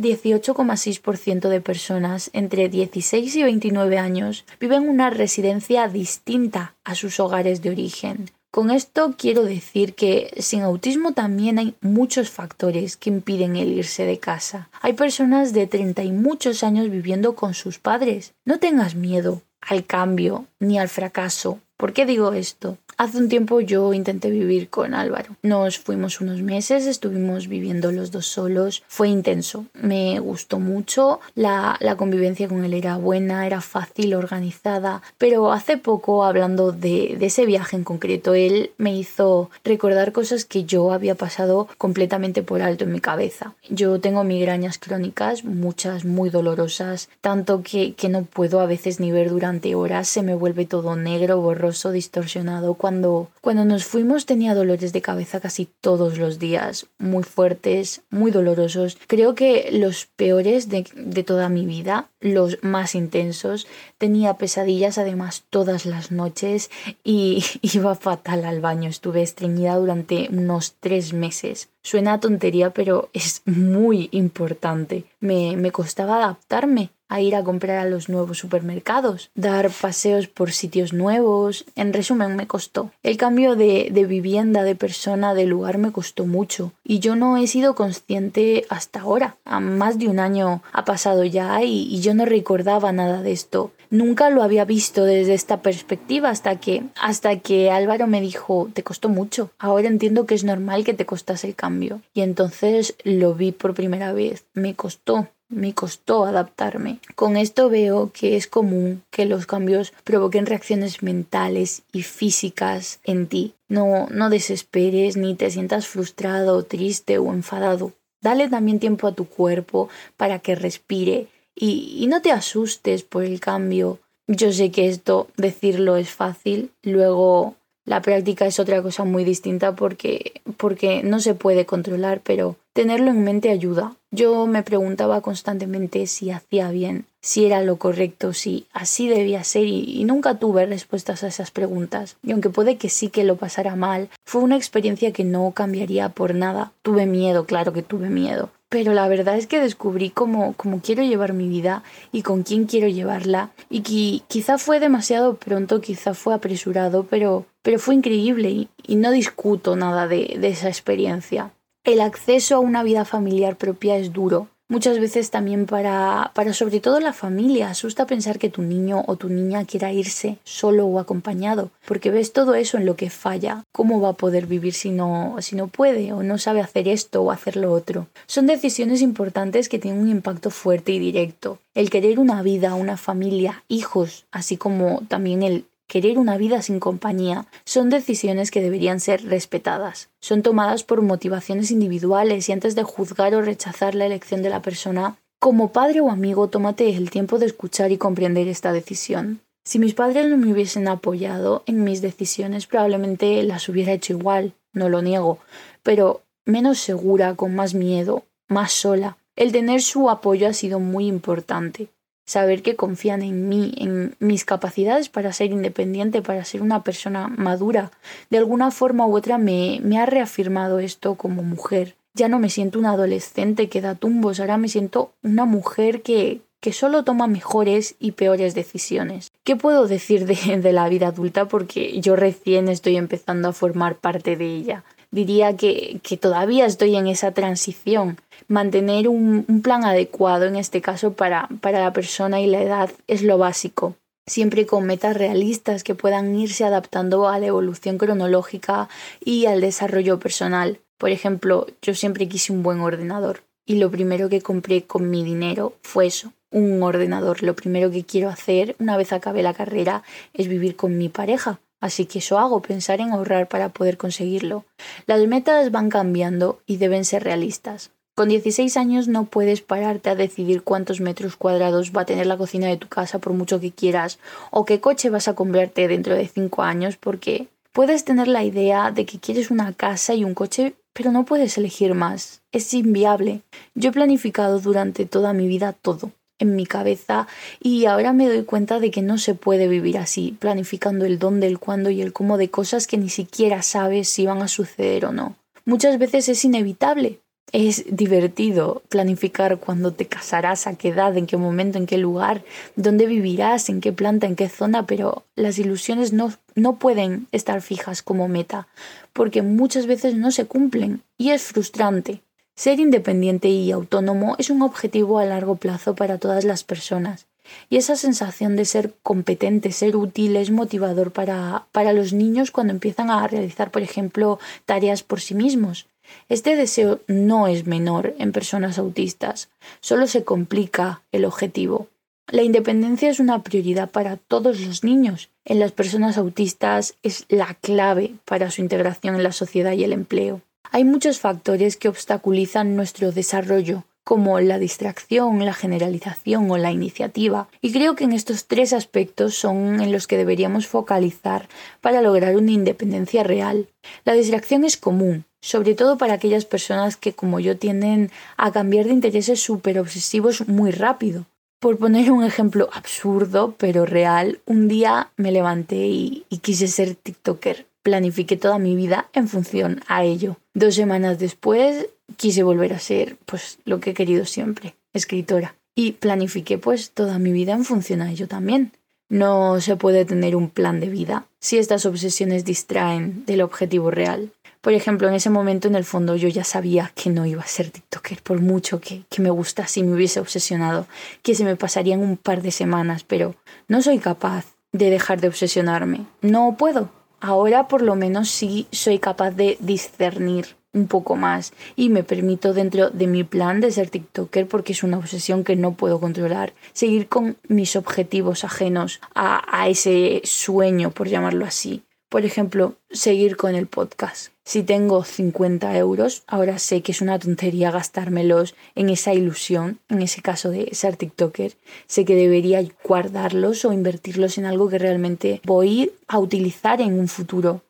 18,6% 0.00 1.50
de 1.50 1.60
personas 1.60 2.30
entre 2.32 2.70
16 2.70 3.36
y 3.36 3.42
29 3.42 3.98
años 3.98 4.46
viven 4.58 4.88
una 4.88 5.10
residencia 5.10 5.86
distinta 5.86 6.74
a 6.82 6.94
sus 6.94 7.20
hogares 7.20 7.60
de 7.60 7.68
origen. 7.68 8.30
Con 8.54 8.70
esto 8.70 9.16
quiero 9.18 9.42
decir 9.42 9.96
que 9.96 10.32
sin 10.38 10.62
autismo 10.62 11.10
también 11.10 11.58
hay 11.58 11.74
muchos 11.80 12.30
factores 12.30 12.96
que 12.96 13.10
impiden 13.10 13.56
el 13.56 13.72
irse 13.72 14.04
de 14.04 14.20
casa. 14.20 14.68
Hay 14.80 14.92
personas 14.92 15.52
de 15.52 15.66
30 15.66 16.04
y 16.04 16.12
muchos 16.12 16.62
años 16.62 16.88
viviendo 16.88 17.34
con 17.34 17.54
sus 17.54 17.80
padres. 17.80 18.32
No 18.44 18.60
tengas 18.60 18.94
miedo 18.94 19.42
al 19.60 19.84
cambio 19.84 20.46
ni 20.60 20.78
al 20.78 20.88
fracaso. 20.88 21.58
¿Por 21.76 21.92
qué 21.92 22.06
digo 22.06 22.32
esto? 22.32 22.78
Hace 22.96 23.18
un 23.18 23.28
tiempo 23.28 23.60
yo 23.60 23.92
intenté 23.92 24.30
vivir 24.30 24.70
con 24.70 24.94
Álvaro. 24.94 25.36
Nos 25.42 25.78
fuimos 25.78 26.20
unos 26.20 26.42
meses, 26.42 26.86
estuvimos 26.86 27.48
viviendo 27.48 27.90
los 27.90 28.12
dos 28.12 28.26
solos. 28.26 28.84
Fue 28.86 29.08
intenso, 29.08 29.66
me 29.74 30.20
gustó 30.20 30.60
mucho. 30.60 31.18
La, 31.34 31.78
convivencia 31.96 32.48
con 32.48 32.64
él 32.64 32.74
era 32.74 32.96
buena, 32.96 33.46
era 33.46 33.60
fácil, 33.60 34.14
organizada. 34.14 35.02
Pero 35.18 35.52
hace 35.52 35.76
poco, 35.76 36.24
hablando 36.24 36.70
de, 36.70 37.16
de 37.18 37.26
ese 37.26 37.46
viaje 37.46 37.76
en 37.76 37.84
concreto, 37.84 38.34
él 38.34 38.70
me 38.78 38.94
hizo 38.94 39.50
recordar 39.64 40.12
cosas 40.12 40.44
que 40.44 40.64
yo 40.64 40.92
había 40.92 41.16
pasado 41.16 41.68
completamente 41.78 42.42
por 42.42 42.62
alto 42.62 42.84
en 42.84 42.92
mi 42.92 43.00
cabeza. 43.00 43.54
Yo 43.68 44.00
tengo 44.00 44.22
migrañas 44.22 44.78
crónicas, 44.78 45.44
muchas 45.44 46.04
muy 46.04 46.30
dolorosas, 46.30 47.08
tanto 47.20 47.62
que, 47.62 47.94
que 47.94 48.08
no 48.08 48.22
puedo 48.22 48.60
a 48.60 48.66
veces 48.66 49.00
ni 49.00 49.10
ver 49.10 49.30
durante 49.30 49.74
horas. 49.74 50.06
Se 50.08 50.22
me 50.22 50.34
vuelve 50.34 50.64
todo 50.64 50.94
negro, 50.94 51.40
borroso, 51.40 51.90
distorsionado 51.90 52.74
cuando, 52.84 53.30
cuando 53.40 53.64
nos 53.64 53.86
fuimos 53.86 54.26
tenía 54.26 54.54
dolores 54.54 54.92
de 54.92 55.00
cabeza 55.00 55.40
casi 55.40 55.66
todos 55.80 56.18
los 56.18 56.38
días, 56.38 56.86
muy 56.98 57.22
fuertes, 57.22 58.02
muy 58.10 58.30
dolorosos. 58.30 58.98
Creo 59.06 59.34
que 59.34 59.70
los 59.72 60.04
peores 60.04 60.68
de, 60.68 60.84
de 60.94 61.22
toda 61.24 61.48
mi 61.48 61.64
vida, 61.64 62.10
los 62.20 62.58
más 62.62 62.94
intensos. 62.94 63.66
Tenía 63.96 64.34
pesadillas 64.34 64.98
además 64.98 65.44
todas 65.48 65.86
las 65.86 66.10
noches 66.10 66.70
y 67.02 67.42
iba 67.62 67.94
fatal 67.94 68.44
al 68.44 68.60
baño. 68.60 68.90
Estuve 68.90 69.22
estreñida 69.22 69.76
durante 69.76 70.28
unos 70.30 70.74
tres 70.78 71.14
meses. 71.14 71.70
Suena 71.82 72.20
tontería, 72.20 72.68
pero 72.68 73.08
es 73.14 73.40
muy 73.46 74.10
importante. 74.12 75.04
Me, 75.20 75.56
me 75.56 75.72
costaba 75.72 76.16
adaptarme 76.16 76.90
ir 77.20 77.36
a 77.36 77.44
comprar 77.44 77.78
a 77.78 77.88
los 77.88 78.08
nuevos 78.08 78.38
supermercados, 78.38 79.30
dar 79.34 79.70
paseos 79.70 80.28
por 80.28 80.52
sitios 80.52 80.92
nuevos. 80.92 81.64
En 81.74 81.92
resumen, 81.92 82.36
me 82.36 82.46
costó. 82.46 82.90
El 83.02 83.16
cambio 83.16 83.56
de, 83.56 83.90
vivienda, 84.08 84.62
de 84.62 84.74
persona, 84.74 85.34
de 85.34 85.46
lugar 85.46 85.78
me 85.78 85.92
costó 85.92 86.26
mucho. 86.26 86.72
Y 86.84 86.98
yo 86.98 87.16
no 87.16 87.36
he 87.36 87.46
sido 87.46 87.74
consciente 87.74 88.66
hasta 88.68 89.00
ahora. 89.00 89.36
Más 89.44 89.98
de 89.98 90.08
un 90.08 90.18
año 90.18 90.62
ha 90.72 90.84
pasado 90.84 91.24
ya 91.24 91.62
y, 91.62 91.86
y 91.94 92.00
yo 92.00 92.14
no 92.14 92.24
recordaba 92.24 92.92
nada 92.92 93.22
de 93.22 93.32
esto. 93.32 93.72
Nunca 93.90 94.28
lo 94.30 94.42
había 94.42 94.64
visto 94.64 95.04
desde 95.04 95.34
esta 95.34 95.62
perspectiva 95.62 96.28
hasta 96.28 96.56
que, 96.56 96.82
hasta 97.00 97.38
que 97.38 97.70
Álvaro 97.70 98.08
me 98.08 98.20
dijo, 98.20 98.68
te 98.72 98.82
costó 98.82 99.08
mucho. 99.08 99.50
Ahora 99.58 99.86
entiendo 99.86 100.26
que 100.26 100.34
es 100.34 100.42
normal 100.42 100.84
que 100.84 100.94
te 100.94 101.06
costase 101.06 101.46
el 101.46 101.54
cambio. 101.54 102.00
Y 102.12 102.22
entonces 102.22 102.96
lo 103.04 103.34
vi 103.34 103.52
por 103.52 103.74
primera 103.74 104.12
vez. 104.12 104.44
Me 104.52 104.74
costó 104.74 105.28
me 105.48 105.74
costó 105.74 106.24
adaptarme. 106.24 106.98
Con 107.14 107.36
esto 107.36 107.68
veo 107.68 108.10
que 108.12 108.36
es 108.36 108.46
común 108.46 109.02
que 109.10 109.26
los 109.26 109.46
cambios 109.46 109.92
provoquen 110.04 110.46
reacciones 110.46 111.02
mentales 111.02 111.82
y 111.92 112.02
físicas 112.02 113.00
en 113.04 113.26
ti. 113.26 113.54
No, 113.68 114.08
no 114.10 114.30
desesperes 114.30 115.16
ni 115.16 115.34
te 115.34 115.50
sientas 115.50 115.86
frustrado, 115.86 116.64
triste 116.64 117.18
o 117.18 117.32
enfadado. 117.32 117.92
Dale 118.20 118.48
también 118.48 118.80
tiempo 118.80 119.06
a 119.06 119.14
tu 119.14 119.26
cuerpo 119.26 119.88
para 120.16 120.38
que 120.38 120.54
respire 120.54 121.28
y, 121.54 121.96
y 121.98 122.06
no 122.06 122.22
te 122.22 122.32
asustes 122.32 123.02
por 123.02 123.22
el 123.24 123.40
cambio. 123.40 123.98
Yo 124.26 124.52
sé 124.52 124.70
que 124.70 124.88
esto 124.88 125.28
decirlo 125.36 125.96
es 125.96 126.10
fácil, 126.10 126.70
luego 126.82 127.56
la 127.84 128.00
práctica 128.00 128.46
es 128.46 128.58
otra 128.58 128.82
cosa 128.82 129.04
muy 129.04 129.24
distinta 129.24 129.76
porque, 129.76 130.40
porque 130.56 131.02
no 131.02 131.20
se 131.20 131.34
puede 131.34 131.66
controlar, 131.66 132.22
pero 132.22 132.56
tenerlo 132.72 133.10
en 133.10 133.24
mente 133.24 133.50
ayuda. 133.50 133.94
Yo 134.14 134.46
me 134.46 134.62
preguntaba 134.62 135.22
constantemente 135.22 136.06
si 136.06 136.30
hacía 136.30 136.70
bien, 136.70 137.06
si 137.20 137.46
era 137.46 137.62
lo 137.62 137.78
correcto, 137.78 138.32
si 138.32 138.68
así 138.72 139.08
debía 139.08 139.42
ser 139.42 139.64
y, 139.66 140.04
nunca 140.04 140.38
tuve 140.38 140.66
respuestas 140.66 141.24
a 141.24 141.26
esas 141.26 141.50
preguntas. 141.50 142.16
Y 142.22 142.30
aunque 142.30 142.48
puede 142.48 142.76
que 142.76 142.90
sí 142.90 143.08
que 143.08 143.24
lo 143.24 143.34
pasara 143.34 143.74
mal, 143.74 144.10
fue 144.24 144.42
una 144.42 144.54
experiencia 144.56 145.10
que 145.10 145.24
no 145.24 145.50
cambiaría 145.50 146.10
por 146.10 146.36
nada. 146.36 146.70
Tuve 146.82 147.06
miedo, 147.06 147.44
claro 147.44 147.72
que 147.72 147.82
tuve 147.82 148.08
miedo, 148.08 148.50
pero 148.68 148.92
la 148.92 149.08
verdad 149.08 149.36
es 149.36 149.48
que 149.48 149.58
descubrí 149.58 150.10
cómo, 150.10 150.54
cómo 150.56 150.80
quiero 150.80 151.02
llevar 151.02 151.32
mi 151.32 151.48
vida 151.48 151.82
y 152.12 152.22
con 152.22 152.44
quién 152.44 152.66
quiero 152.66 152.86
llevarla. 152.86 153.50
Y 153.68 154.22
quizá 154.28 154.58
fue 154.58 154.78
demasiado 154.78 155.34
pronto, 155.38 155.80
quizá 155.80 156.14
fue 156.14 156.34
apresurado, 156.34 157.02
pero, 157.10 157.46
pero 157.62 157.80
fue 157.80 157.96
increíble 157.96 158.68
y, 158.86 158.94
no 158.94 159.10
discuto 159.10 159.74
nada 159.74 160.06
de 160.06 160.38
esa 160.40 160.68
experiencia. 160.68 161.50
El 161.84 162.00
acceso 162.00 162.54
a 162.54 162.60
una 162.60 162.82
vida 162.82 163.04
familiar 163.04 163.56
propia 163.56 163.98
es 163.98 164.12
duro, 164.12 164.48
Muchas 164.66 164.98
veces 164.98 165.30
también 165.30 165.66
para, 165.66 166.32
para 166.34 166.54
sobre 166.54 166.80
todo 166.80 166.98
la 166.98 167.12
familia 167.12 167.68
asusta 167.68 168.06
pensar 168.06 168.38
que 168.38 168.48
tu 168.48 168.62
niño 168.62 169.04
o 169.06 169.16
tu 169.16 169.28
niña 169.28 169.66
quiera 169.66 169.92
irse 169.92 170.38
solo 170.42 170.86
o 170.86 170.98
acompañado, 170.98 171.70
porque 171.86 172.10
ves 172.10 172.32
todo 172.32 172.54
eso 172.54 172.78
en 172.78 172.86
lo 172.86 172.96
que 172.96 173.10
falla. 173.10 173.62
¿Cómo 173.72 174.00
va 174.00 174.08
a 174.08 174.14
poder 174.14 174.46
vivir 174.46 174.72
si 174.72 174.90
no, 174.90 175.36
si 175.40 175.54
no 175.54 175.68
puede 175.68 176.14
o 176.14 176.22
no 176.22 176.38
sabe 176.38 176.62
hacer 176.62 176.88
esto 176.88 177.22
o 177.22 177.30
hacer 177.30 177.56
lo 177.56 177.72
otro? 177.72 178.06
Son 178.26 178.46
decisiones 178.46 179.02
importantes 179.02 179.68
que 179.68 179.78
tienen 179.78 180.00
un 180.00 180.08
impacto 180.08 180.48
fuerte 180.48 180.92
y 180.92 180.98
directo. 180.98 181.58
El 181.74 181.90
querer 181.90 182.18
una 182.18 182.42
vida, 182.42 182.74
una 182.74 182.96
familia, 182.96 183.64
hijos, 183.68 184.24
así 184.32 184.56
como 184.56 185.02
también 185.08 185.42
el 185.42 185.66
querer 185.94 186.18
una 186.18 186.36
vida 186.36 186.60
sin 186.60 186.80
compañía, 186.80 187.46
son 187.64 187.88
decisiones 187.88 188.50
que 188.50 188.60
deberían 188.60 188.98
ser 188.98 189.24
respetadas. 189.26 190.08
Son 190.20 190.42
tomadas 190.42 190.82
por 190.82 191.02
motivaciones 191.02 191.70
individuales 191.70 192.48
y 192.48 192.52
antes 192.52 192.74
de 192.74 192.82
juzgar 192.82 193.32
o 193.36 193.42
rechazar 193.42 193.94
la 193.94 194.04
elección 194.04 194.42
de 194.42 194.50
la 194.50 194.60
persona, 194.60 195.18
como 195.38 195.70
padre 195.70 196.00
o 196.00 196.10
amigo, 196.10 196.48
tómate 196.48 196.96
el 196.96 197.10
tiempo 197.10 197.38
de 197.38 197.46
escuchar 197.46 197.92
y 197.92 197.96
comprender 197.96 198.48
esta 198.48 198.72
decisión. 198.72 199.38
Si 199.64 199.78
mis 199.78 199.94
padres 199.94 200.28
no 200.28 200.36
me 200.36 200.52
hubiesen 200.52 200.88
apoyado 200.88 201.62
en 201.66 201.84
mis 201.84 202.02
decisiones, 202.02 202.66
probablemente 202.66 203.40
las 203.44 203.68
hubiera 203.68 203.92
hecho 203.92 204.14
igual, 204.14 204.52
no 204.72 204.88
lo 204.88 205.00
niego, 205.00 205.38
pero 205.84 206.22
menos 206.44 206.80
segura, 206.80 207.36
con 207.36 207.54
más 207.54 207.72
miedo, 207.72 208.24
más 208.48 208.72
sola. 208.72 209.16
El 209.36 209.52
tener 209.52 209.80
su 209.80 210.10
apoyo 210.10 210.48
ha 210.48 210.54
sido 210.54 210.80
muy 210.80 211.06
importante 211.06 211.86
saber 212.26 212.62
que 212.62 212.76
confían 212.76 213.22
en 213.22 213.48
mí, 213.48 213.74
en 213.76 214.16
mis 214.18 214.44
capacidades 214.44 215.08
para 215.08 215.32
ser 215.32 215.50
independiente, 215.50 216.22
para 216.22 216.44
ser 216.44 216.62
una 216.62 216.82
persona 216.82 217.28
madura. 217.28 217.90
De 218.30 218.38
alguna 218.38 218.70
forma 218.70 219.06
u 219.06 219.16
otra 219.16 219.38
me, 219.38 219.80
me 219.82 219.98
ha 219.98 220.06
reafirmado 220.06 220.78
esto 220.78 221.14
como 221.16 221.42
mujer. 221.42 221.96
Ya 222.14 222.28
no 222.28 222.38
me 222.38 222.50
siento 222.50 222.78
una 222.78 222.92
adolescente 222.92 223.68
que 223.68 223.80
da 223.80 223.94
tumbos, 223.96 224.40
ahora 224.40 224.56
me 224.56 224.68
siento 224.68 225.12
una 225.22 225.44
mujer 225.44 226.02
que, 226.02 226.40
que 226.60 226.72
solo 226.72 227.04
toma 227.04 227.26
mejores 227.26 227.96
y 227.98 228.12
peores 228.12 228.54
decisiones. 228.54 229.30
¿Qué 229.42 229.56
puedo 229.56 229.86
decir 229.86 230.24
de, 230.24 230.58
de, 230.58 230.72
la 230.72 230.88
vida 230.88 231.08
adulta? 231.08 231.46
Porque 231.46 232.00
yo 232.00 232.16
recién 232.16 232.68
estoy 232.68 232.96
empezando 232.96 233.48
a 233.48 233.52
formar 233.52 233.96
parte 233.96 234.36
de 234.36 234.46
ella. 234.46 234.84
Diría 235.14 235.56
que, 235.56 236.00
que 236.02 236.16
todavía 236.16 236.66
estoy 236.66 236.96
en 236.96 237.06
esa 237.06 237.30
transición. 237.30 238.18
Mantener 238.48 239.06
un, 239.08 239.44
un 239.46 239.62
plan 239.62 239.84
adecuado 239.84 240.44
en 240.46 240.56
este 240.56 240.80
caso 240.80 241.12
para, 241.12 241.48
para 241.60 241.78
la 241.78 241.92
persona 241.92 242.40
y 242.40 242.48
la 242.48 242.60
edad 242.60 242.90
es 243.06 243.22
lo 243.22 243.38
básico 243.38 243.94
siempre 244.26 244.64
con 244.64 244.86
metas 244.86 245.16
realistas 245.16 245.84
que 245.84 245.94
puedan 245.94 246.34
irse 246.34 246.64
adaptando 246.64 247.28
a 247.28 247.38
la 247.38 247.46
evolución 247.46 247.98
cronológica 247.98 248.88
y 249.22 249.44
al 249.44 249.60
desarrollo 249.60 250.18
personal. 250.18 250.80
Por 250.98 251.10
ejemplo, 251.10 251.66
yo 251.82 251.94
siempre 251.94 252.26
quise 252.26 252.52
un 252.52 252.62
buen 252.62 252.80
ordenador 252.80 253.42
y 253.66 253.76
lo 253.76 253.90
primero 253.90 254.28
que 254.28 254.40
compré 254.40 254.84
con 254.84 255.10
mi 255.10 255.24
dinero 255.24 255.74
fue 255.82 256.06
eso, 256.06 256.32
un 256.50 256.82
ordenador. 256.82 257.42
Lo 257.42 257.54
primero 257.54 257.90
que 257.90 258.04
quiero 258.04 258.28
hacer 258.28 258.76
una 258.78 258.96
vez 258.96 259.12
acabe 259.12 259.42
la 259.42 259.54
carrera 259.54 260.02
es 260.32 260.48
vivir 260.48 260.74
con 260.76 260.96
mi 260.96 261.08
pareja. 261.08 261.60
Así 261.84 262.06
que 262.06 262.20
eso 262.20 262.38
hago, 262.38 262.62
pensar 262.62 263.02
en 263.02 263.12
ahorrar 263.12 263.46
para 263.46 263.68
poder 263.68 263.98
conseguirlo. 263.98 264.64
Las 265.04 265.20
metas 265.26 265.70
van 265.70 265.90
cambiando 265.90 266.62
y 266.64 266.78
deben 266.78 267.04
ser 267.04 267.24
realistas. 267.24 267.90
Con 268.16 268.30
16 268.30 268.78
años 268.78 269.06
no 269.06 269.26
puedes 269.26 269.60
pararte 269.60 270.08
a 270.08 270.14
decidir 270.14 270.62
cuántos 270.62 271.02
metros 271.02 271.36
cuadrados 271.36 271.92
va 271.94 272.00
a 272.00 272.06
tener 272.06 272.24
la 272.24 272.38
cocina 272.38 272.68
de 272.68 272.78
tu 272.78 272.88
casa 272.88 273.18
por 273.18 273.34
mucho 273.34 273.60
que 273.60 273.70
quieras 273.70 274.18
o 274.50 274.64
qué 274.64 274.80
coche 274.80 275.10
vas 275.10 275.28
a 275.28 275.34
comprarte 275.34 275.86
dentro 275.86 276.14
de 276.14 276.26
5 276.26 276.62
años 276.62 276.96
porque 276.96 277.48
puedes 277.72 278.02
tener 278.06 278.28
la 278.28 278.44
idea 278.44 278.90
de 278.90 279.04
que 279.04 279.20
quieres 279.20 279.50
una 279.50 279.74
casa 279.74 280.14
y 280.14 280.24
un 280.24 280.32
coche 280.32 280.76
pero 280.94 281.12
no 281.12 281.26
puedes 281.26 281.58
elegir 281.58 281.92
más. 281.92 282.40
Es 282.50 282.72
inviable. 282.72 283.42
Yo 283.74 283.90
he 283.90 283.92
planificado 283.92 284.58
durante 284.58 285.04
toda 285.04 285.34
mi 285.34 285.46
vida 285.48 285.74
todo 285.74 286.12
en 286.38 286.56
mi 286.56 286.66
cabeza 286.66 287.26
y 287.60 287.86
ahora 287.86 288.12
me 288.12 288.28
doy 288.28 288.44
cuenta 288.44 288.80
de 288.80 288.90
que 288.90 289.02
no 289.02 289.18
se 289.18 289.34
puede 289.34 289.68
vivir 289.68 289.98
así, 289.98 290.36
planificando 290.38 291.04
el 291.04 291.18
dónde, 291.18 291.46
el 291.46 291.58
cuándo 291.58 291.90
y 291.90 292.02
el 292.02 292.12
cómo 292.12 292.38
de 292.38 292.50
cosas 292.50 292.86
que 292.86 292.98
ni 292.98 293.08
siquiera 293.08 293.62
sabes 293.62 294.08
si 294.08 294.26
van 294.26 294.42
a 294.42 294.48
suceder 294.48 295.06
o 295.06 295.12
no. 295.12 295.36
Muchas 295.64 295.98
veces 295.98 296.28
es 296.28 296.44
inevitable, 296.44 297.20
es 297.54 297.84
divertido 297.88 298.82
planificar 298.88 299.58
cuándo 299.58 299.92
te 299.92 300.06
casarás, 300.06 300.66
a 300.66 300.74
qué 300.74 300.88
edad, 300.88 301.16
en 301.16 301.26
qué 301.26 301.36
momento, 301.36 301.78
en 301.78 301.86
qué 301.86 301.98
lugar, 301.98 302.42
dónde 302.74 303.06
vivirás, 303.06 303.68
en 303.68 303.80
qué 303.80 303.92
planta, 303.92 304.26
en 304.26 304.34
qué 304.34 304.48
zona, 304.48 304.86
pero 304.86 305.24
las 305.36 305.56
ilusiones 305.60 306.12
no, 306.12 306.32
no 306.56 306.80
pueden 306.80 307.28
estar 307.30 307.62
fijas 307.62 308.02
como 308.02 308.26
meta, 308.26 308.66
porque 309.12 309.42
muchas 309.42 309.86
veces 309.86 310.16
no 310.16 310.32
se 310.32 310.46
cumplen 310.46 311.02
y 311.16 311.30
es 311.30 311.44
frustrante. 311.44 312.23
Ser 312.56 312.78
independiente 312.78 313.48
y 313.48 313.72
autónomo 313.72 314.36
es 314.38 314.48
un 314.48 314.62
objetivo 314.62 315.18
a 315.18 315.24
largo 315.24 315.56
plazo 315.56 315.96
para 315.96 316.18
todas 316.18 316.44
las 316.44 316.62
personas. 316.62 317.26
Y 317.68 317.76
esa 317.76 317.96
sensación 317.96 318.54
de 318.56 318.64
ser 318.64 318.94
competente, 319.02 319.72
ser 319.72 319.96
útil, 319.96 320.36
es 320.36 320.50
motivador 320.50 321.10
para, 321.10 321.66
para 321.72 321.92
los 321.92 322.12
niños 322.12 322.52
cuando 322.52 322.72
empiezan 322.72 323.10
a 323.10 323.26
realizar, 323.26 323.70
por 323.70 323.82
ejemplo, 323.82 324.38
tareas 324.66 325.02
por 325.02 325.20
sí 325.20 325.34
mismos. 325.34 325.88
Este 326.28 326.54
deseo 326.54 327.00
no 327.06 327.48
es 327.48 327.66
menor 327.66 328.14
en 328.18 328.32
personas 328.32 328.78
autistas, 328.78 329.48
solo 329.80 330.06
se 330.06 330.22
complica 330.22 331.02
el 331.12 331.24
objetivo. 331.24 331.88
La 332.28 332.42
independencia 332.42 333.10
es 333.10 333.20
una 333.20 333.42
prioridad 333.42 333.90
para 333.90 334.16
todos 334.16 334.60
los 334.60 334.84
niños. 334.84 335.28
En 335.44 335.60
las 335.60 335.72
personas 335.72 336.16
autistas 336.16 336.94
es 337.02 337.26
la 337.28 337.54
clave 337.54 338.14
para 338.24 338.50
su 338.50 338.62
integración 338.62 339.16
en 339.16 339.22
la 339.22 339.32
sociedad 339.32 339.72
y 339.72 339.84
el 339.84 339.92
empleo. 339.92 340.40
Hay 340.74 340.82
muchos 340.82 341.20
factores 341.20 341.76
que 341.76 341.86
obstaculizan 341.86 342.74
nuestro 342.74 343.12
desarrollo, 343.12 343.84
como 344.02 344.40
la 344.40 344.58
distracción, 344.58 345.44
la 345.44 345.54
generalización 345.54 346.50
o 346.50 346.58
la 346.58 346.72
iniciativa. 346.72 347.46
Y 347.60 347.70
creo 347.70 347.94
que 347.94 348.02
en 348.02 348.12
estos 348.12 348.46
tres 348.46 348.72
aspectos 348.72 349.36
son 349.36 349.80
en 349.80 349.92
los 349.92 350.08
que 350.08 350.16
deberíamos 350.16 350.66
focalizar 350.66 351.48
para 351.80 352.02
lograr 352.02 352.34
una 352.34 352.50
independencia 352.50 353.22
real. 353.22 353.68
La 354.04 354.14
distracción 354.14 354.64
es 354.64 354.76
común, 354.76 355.26
sobre 355.40 355.74
todo 355.74 355.96
para 355.96 356.14
aquellas 356.14 356.44
personas 356.44 356.96
que 356.96 357.12
como 357.12 357.38
yo 357.38 357.56
tienden 357.56 358.10
a 358.36 358.50
cambiar 358.50 358.86
de 358.86 358.94
intereses 358.94 359.40
súper 359.40 359.78
obsesivos 359.78 360.48
muy 360.48 360.72
rápido. 360.72 361.26
Por 361.60 361.78
poner 361.78 362.10
un 362.10 362.24
ejemplo 362.24 362.68
absurdo 362.72 363.54
pero 363.58 363.86
real, 363.86 364.40
un 364.44 364.66
día 364.66 365.12
me 365.16 365.30
levanté 365.30 365.86
y, 365.86 366.24
y 366.30 366.38
quise 366.38 366.66
ser 366.66 366.96
TikToker. 366.96 367.64
Planifiqué 367.84 368.38
toda 368.38 368.58
mi 368.58 368.74
vida 368.74 369.10
en 369.12 369.28
función 369.28 369.82
a 369.88 370.04
ello. 370.04 370.38
Dos 370.54 370.74
semanas 370.74 371.18
después 371.18 371.86
quise 372.16 372.42
volver 372.42 372.72
a 372.72 372.78
ser 372.78 373.18
pues 373.26 373.58
lo 373.66 373.78
que 373.78 373.90
he 373.90 373.94
querido 373.94 374.24
siempre, 374.24 374.74
escritora. 374.94 375.54
Y 375.74 375.92
planifiqué 375.92 376.56
pues 376.56 376.92
toda 376.92 377.18
mi 377.18 377.30
vida 377.30 377.52
en 377.52 377.66
función 377.66 378.00
a 378.00 378.10
ello 378.10 378.26
también. 378.26 378.72
No 379.10 379.60
se 379.60 379.76
puede 379.76 380.06
tener 380.06 380.34
un 380.34 380.48
plan 380.48 380.80
de 380.80 380.88
vida 380.88 381.26
si 381.40 381.58
estas 381.58 381.84
obsesiones 381.84 382.46
distraen 382.46 383.26
del 383.26 383.42
objetivo 383.42 383.90
real. 383.90 384.30
Por 384.62 384.72
ejemplo, 384.72 385.06
en 385.06 385.14
ese 385.14 385.28
momento 385.28 385.68
en 385.68 385.74
el 385.74 385.84
fondo 385.84 386.16
yo 386.16 386.28
ya 386.28 386.42
sabía 386.42 386.90
que 386.94 387.10
no 387.10 387.26
iba 387.26 387.42
a 387.42 387.46
ser 387.46 387.68
TikToker, 387.68 388.22
por 388.22 388.40
mucho 388.40 388.80
que, 388.80 389.02
que 389.10 389.20
me 389.20 389.28
gustase 389.28 389.80
y 389.80 389.82
me 389.82 389.92
hubiese 389.92 390.20
obsesionado, 390.20 390.86
que 391.22 391.34
se 391.34 391.44
me 391.44 391.54
pasarían 391.54 392.00
un 392.00 392.16
par 392.16 392.40
de 392.40 392.50
semanas, 392.50 393.04
pero 393.04 393.34
no 393.68 393.82
soy 393.82 393.98
capaz 393.98 394.46
de 394.72 394.88
dejar 394.88 395.20
de 395.20 395.28
obsesionarme. 395.28 396.06
No 396.22 396.56
puedo. 396.56 396.88
Ahora 397.20 397.68
por 397.68 397.82
lo 397.82 397.94
menos 397.94 398.28
sí 398.28 398.66
soy 398.70 398.98
capaz 398.98 399.30
de 399.30 399.56
discernir 399.60 400.56
un 400.74 400.88
poco 400.88 401.16
más 401.16 401.52
y 401.76 401.88
me 401.88 402.02
permito 402.02 402.52
dentro 402.52 402.90
de 402.90 403.06
mi 403.06 403.24
plan 403.24 403.60
de 403.60 403.70
ser 403.70 403.88
TikToker 403.88 404.46
porque 404.46 404.72
es 404.72 404.82
una 404.82 404.98
obsesión 404.98 405.44
que 405.44 405.56
no 405.56 405.72
puedo 405.72 406.00
controlar, 406.00 406.52
seguir 406.72 407.08
con 407.08 407.36
mis 407.48 407.76
objetivos 407.76 408.44
ajenos 408.44 409.00
a, 409.14 409.42
a 409.48 409.68
ese 409.68 410.20
sueño, 410.24 410.90
por 410.90 411.08
llamarlo 411.08 411.46
así. 411.46 411.82
Por 412.14 412.24
ejemplo, 412.24 412.76
seguir 412.92 413.36
con 413.36 413.56
el 413.56 413.66
podcast. 413.66 414.28
Si 414.44 414.62
tengo 414.62 415.02
50 415.02 415.76
euros, 415.76 416.22
ahora 416.28 416.60
sé 416.60 416.80
que 416.80 416.92
es 416.92 417.00
una 417.00 417.18
tontería 417.18 417.72
gastármelos 417.72 418.54
en 418.76 418.88
esa 418.88 419.12
ilusión, 419.12 419.80
en 419.88 420.00
ese 420.00 420.22
caso 420.22 420.50
de 420.50 420.72
ser 420.76 420.94
TikToker. 420.94 421.56
Sé 421.88 422.04
que 422.04 422.14
debería 422.14 422.62
guardarlos 422.84 423.64
o 423.64 423.72
invertirlos 423.72 424.38
en 424.38 424.44
algo 424.44 424.68
que 424.68 424.78
realmente 424.78 425.40
voy 425.44 425.90
a 426.06 426.20
utilizar 426.20 426.80
en 426.80 427.00
un 427.00 427.08
futuro 427.08 427.62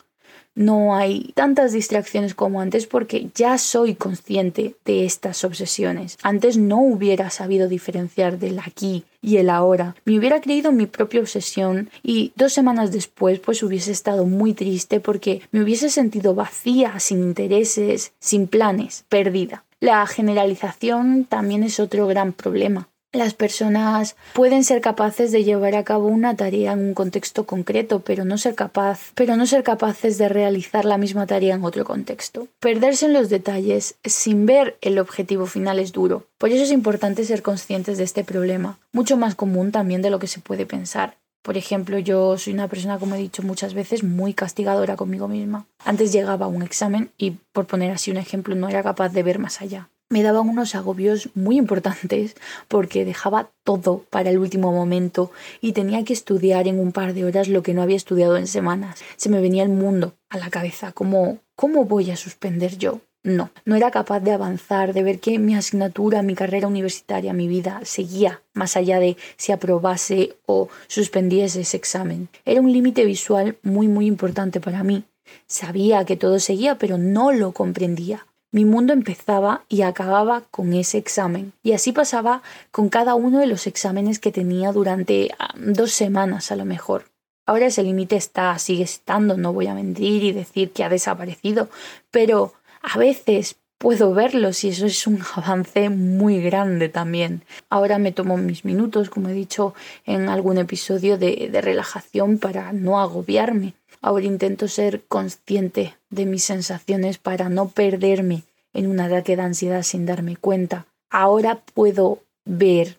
no 0.54 0.94
hay 0.94 1.32
tantas 1.34 1.72
distracciones 1.72 2.34
como 2.34 2.60
antes 2.60 2.86
porque 2.86 3.28
ya 3.34 3.58
soy 3.58 3.94
consciente 3.94 4.76
de 4.84 5.04
estas 5.04 5.44
obsesiones. 5.44 6.16
Antes 6.22 6.56
no 6.56 6.80
hubiera 6.80 7.30
sabido 7.30 7.68
diferenciar 7.68 8.38
del 8.38 8.58
aquí 8.58 9.04
y 9.20 9.38
el 9.38 9.50
ahora. 9.50 9.96
Me 10.04 10.18
hubiera 10.18 10.40
creído 10.40 10.72
mi 10.72 10.86
propia 10.86 11.20
obsesión 11.20 11.90
y 12.02 12.32
dos 12.36 12.52
semanas 12.52 12.92
después 12.92 13.40
pues 13.40 13.62
hubiese 13.62 13.92
estado 13.92 14.26
muy 14.26 14.54
triste 14.54 15.00
porque 15.00 15.42
me 15.50 15.62
hubiese 15.62 15.90
sentido 15.90 16.34
vacía, 16.34 17.00
sin 17.00 17.22
intereses, 17.22 18.12
sin 18.18 18.46
planes, 18.46 19.04
perdida. 19.08 19.64
La 19.80 20.06
generalización 20.06 21.24
también 21.24 21.62
es 21.62 21.80
otro 21.80 22.06
gran 22.06 22.32
problema 22.32 22.88
las 23.14 23.34
personas 23.34 24.16
pueden 24.32 24.64
ser 24.64 24.80
capaces 24.80 25.32
de 25.32 25.44
llevar 25.44 25.74
a 25.74 25.84
cabo 25.84 26.08
una 26.08 26.36
tarea 26.36 26.72
en 26.72 26.80
un 26.80 26.94
contexto 26.94 27.44
concreto, 27.44 28.00
pero 28.00 28.24
no 28.24 28.38
ser 28.38 28.54
capaz, 28.54 29.12
pero 29.14 29.36
no 29.36 29.46
ser 29.46 29.62
capaces 29.62 30.18
de 30.18 30.28
realizar 30.28 30.84
la 30.84 30.98
misma 30.98 31.26
tarea 31.26 31.54
en 31.54 31.64
otro 31.64 31.84
contexto. 31.84 32.48
Perderse 32.60 33.06
en 33.06 33.12
los 33.12 33.28
detalles 33.28 33.96
sin 34.04 34.46
ver 34.46 34.76
el 34.80 34.98
objetivo 34.98 35.46
final 35.46 35.78
es 35.78 35.92
duro. 35.92 36.26
Por 36.38 36.50
eso 36.50 36.64
es 36.64 36.72
importante 36.72 37.24
ser 37.24 37.42
conscientes 37.42 37.98
de 37.98 38.04
este 38.04 38.24
problema, 38.24 38.78
mucho 38.92 39.16
más 39.16 39.34
común 39.34 39.72
también 39.72 40.02
de 40.02 40.10
lo 40.10 40.18
que 40.18 40.26
se 40.26 40.40
puede 40.40 40.66
pensar. 40.66 41.16
Por 41.42 41.58
ejemplo, 41.58 41.98
yo 41.98 42.38
soy 42.38 42.54
una 42.54 42.68
persona, 42.68 42.98
como 42.98 43.14
he 43.14 43.18
dicho 43.18 43.42
muchas 43.42 43.74
veces, 43.74 44.02
muy 44.02 44.32
castigadora 44.32 44.96
conmigo 44.96 45.28
misma. 45.28 45.66
Antes 45.84 46.10
llegaba 46.10 46.46
a 46.46 46.48
un 46.48 46.62
examen 46.62 47.10
y, 47.18 47.32
por 47.52 47.66
poner 47.66 47.90
así 47.90 48.10
un 48.10 48.16
ejemplo, 48.16 48.54
no 48.54 48.68
era 48.70 48.82
capaz 48.82 49.10
de 49.10 49.22
ver 49.22 49.38
más 49.38 49.60
allá 49.60 49.90
me 50.14 50.22
daban 50.22 50.48
unos 50.48 50.76
agobios 50.76 51.28
muy 51.34 51.58
importantes 51.58 52.36
porque 52.68 53.04
dejaba 53.04 53.50
todo 53.64 54.04
para 54.10 54.30
el 54.30 54.38
último 54.38 54.70
momento 54.70 55.32
y 55.60 55.72
tenía 55.72 56.04
que 56.04 56.12
estudiar 56.12 56.68
en 56.68 56.78
un 56.78 56.92
par 56.92 57.14
de 57.14 57.24
horas 57.24 57.48
lo 57.48 57.64
que 57.64 57.74
no 57.74 57.82
había 57.82 57.96
estudiado 57.96 58.36
en 58.36 58.46
semanas. 58.46 59.02
Se 59.16 59.28
me 59.28 59.40
venía 59.40 59.64
el 59.64 59.70
mundo 59.70 60.14
a 60.30 60.38
la 60.38 60.50
cabeza, 60.50 60.92
como 60.92 61.38
¿cómo 61.56 61.84
voy 61.84 62.12
a 62.12 62.16
suspender 62.16 62.78
yo? 62.78 63.00
No, 63.24 63.50
no 63.64 63.74
era 63.74 63.90
capaz 63.90 64.20
de 64.20 64.30
avanzar, 64.30 64.92
de 64.92 65.02
ver 65.02 65.18
que 65.18 65.40
mi 65.40 65.56
asignatura, 65.56 66.22
mi 66.22 66.36
carrera 66.36 66.68
universitaria, 66.68 67.32
mi 67.32 67.48
vida 67.48 67.80
seguía 67.82 68.40
más 68.52 68.76
allá 68.76 69.00
de 69.00 69.16
si 69.36 69.50
aprobase 69.50 70.36
o 70.46 70.68
suspendiese 70.86 71.62
ese 71.62 71.76
examen. 71.76 72.28
Era 72.44 72.60
un 72.60 72.72
límite 72.72 73.04
visual 73.04 73.58
muy 73.64 73.88
muy 73.88 74.06
importante 74.06 74.60
para 74.60 74.84
mí. 74.84 75.02
Sabía 75.48 76.04
que 76.04 76.16
todo 76.16 76.38
seguía, 76.38 76.78
pero 76.78 76.98
no 76.98 77.32
lo 77.32 77.50
comprendía. 77.50 78.26
Mi 78.54 78.64
mundo 78.64 78.92
empezaba 78.92 79.64
y 79.68 79.82
acababa 79.82 80.42
con 80.52 80.74
ese 80.74 80.96
examen. 80.96 81.52
Y 81.64 81.72
así 81.72 81.90
pasaba 81.90 82.40
con 82.70 82.88
cada 82.88 83.16
uno 83.16 83.40
de 83.40 83.48
los 83.48 83.66
exámenes 83.66 84.20
que 84.20 84.30
tenía 84.30 84.70
durante 84.70 85.30
ah, 85.40 85.52
dos 85.56 85.90
semanas 85.90 86.52
a 86.52 86.56
lo 86.56 86.64
mejor. 86.64 87.06
Ahora 87.46 87.66
ese 87.66 87.82
límite 87.82 88.14
está, 88.14 88.56
sigue 88.60 88.84
estando, 88.84 89.36
no 89.36 89.52
voy 89.52 89.66
a 89.66 89.74
mentir 89.74 90.22
y 90.22 90.30
decir 90.30 90.70
que 90.70 90.84
ha 90.84 90.88
desaparecido, 90.88 91.68
pero 92.12 92.54
a 92.80 92.96
veces 92.96 93.56
puedo 93.76 94.14
verlo 94.14 94.50
y 94.62 94.68
eso 94.68 94.86
es 94.86 95.04
un 95.08 95.20
avance 95.34 95.90
muy 95.90 96.40
grande 96.40 96.88
también. 96.88 97.42
Ahora 97.70 97.98
me 97.98 98.12
tomo 98.12 98.36
mis 98.36 98.64
minutos, 98.64 99.10
como 99.10 99.30
he 99.30 99.32
dicho 99.32 99.74
en 100.06 100.28
algún 100.28 100.58
episodio, 100.58 101.18
de 101.18 101.60
relajación 101.60 102.38
para 102.38 102.72
no 102.72 103.00
agobiarme. 103.00 103.74
Ahora 104.06 104.26
intento 104.26 104.68
ser 104.68 105.02
consciente 105.08 105.96
de 106.10 106.26
mis 106.26 106.44
sensaciones 106.44 107.16
para 107.16 107.48
no 107.48 107.70
perderme 107.70 108.42
en 108.74 108.86
un 108.90 109.00
ataque 109.00 109.34
de 109.34 109.40
ansiedad 109.40 109.82
sin 109.82 110.04
darme 110.04 110.36
cuenta. 110.36 110.84
Ahora 111.08 111.62
puedo 111.72 112.18
ver 112.44 112.98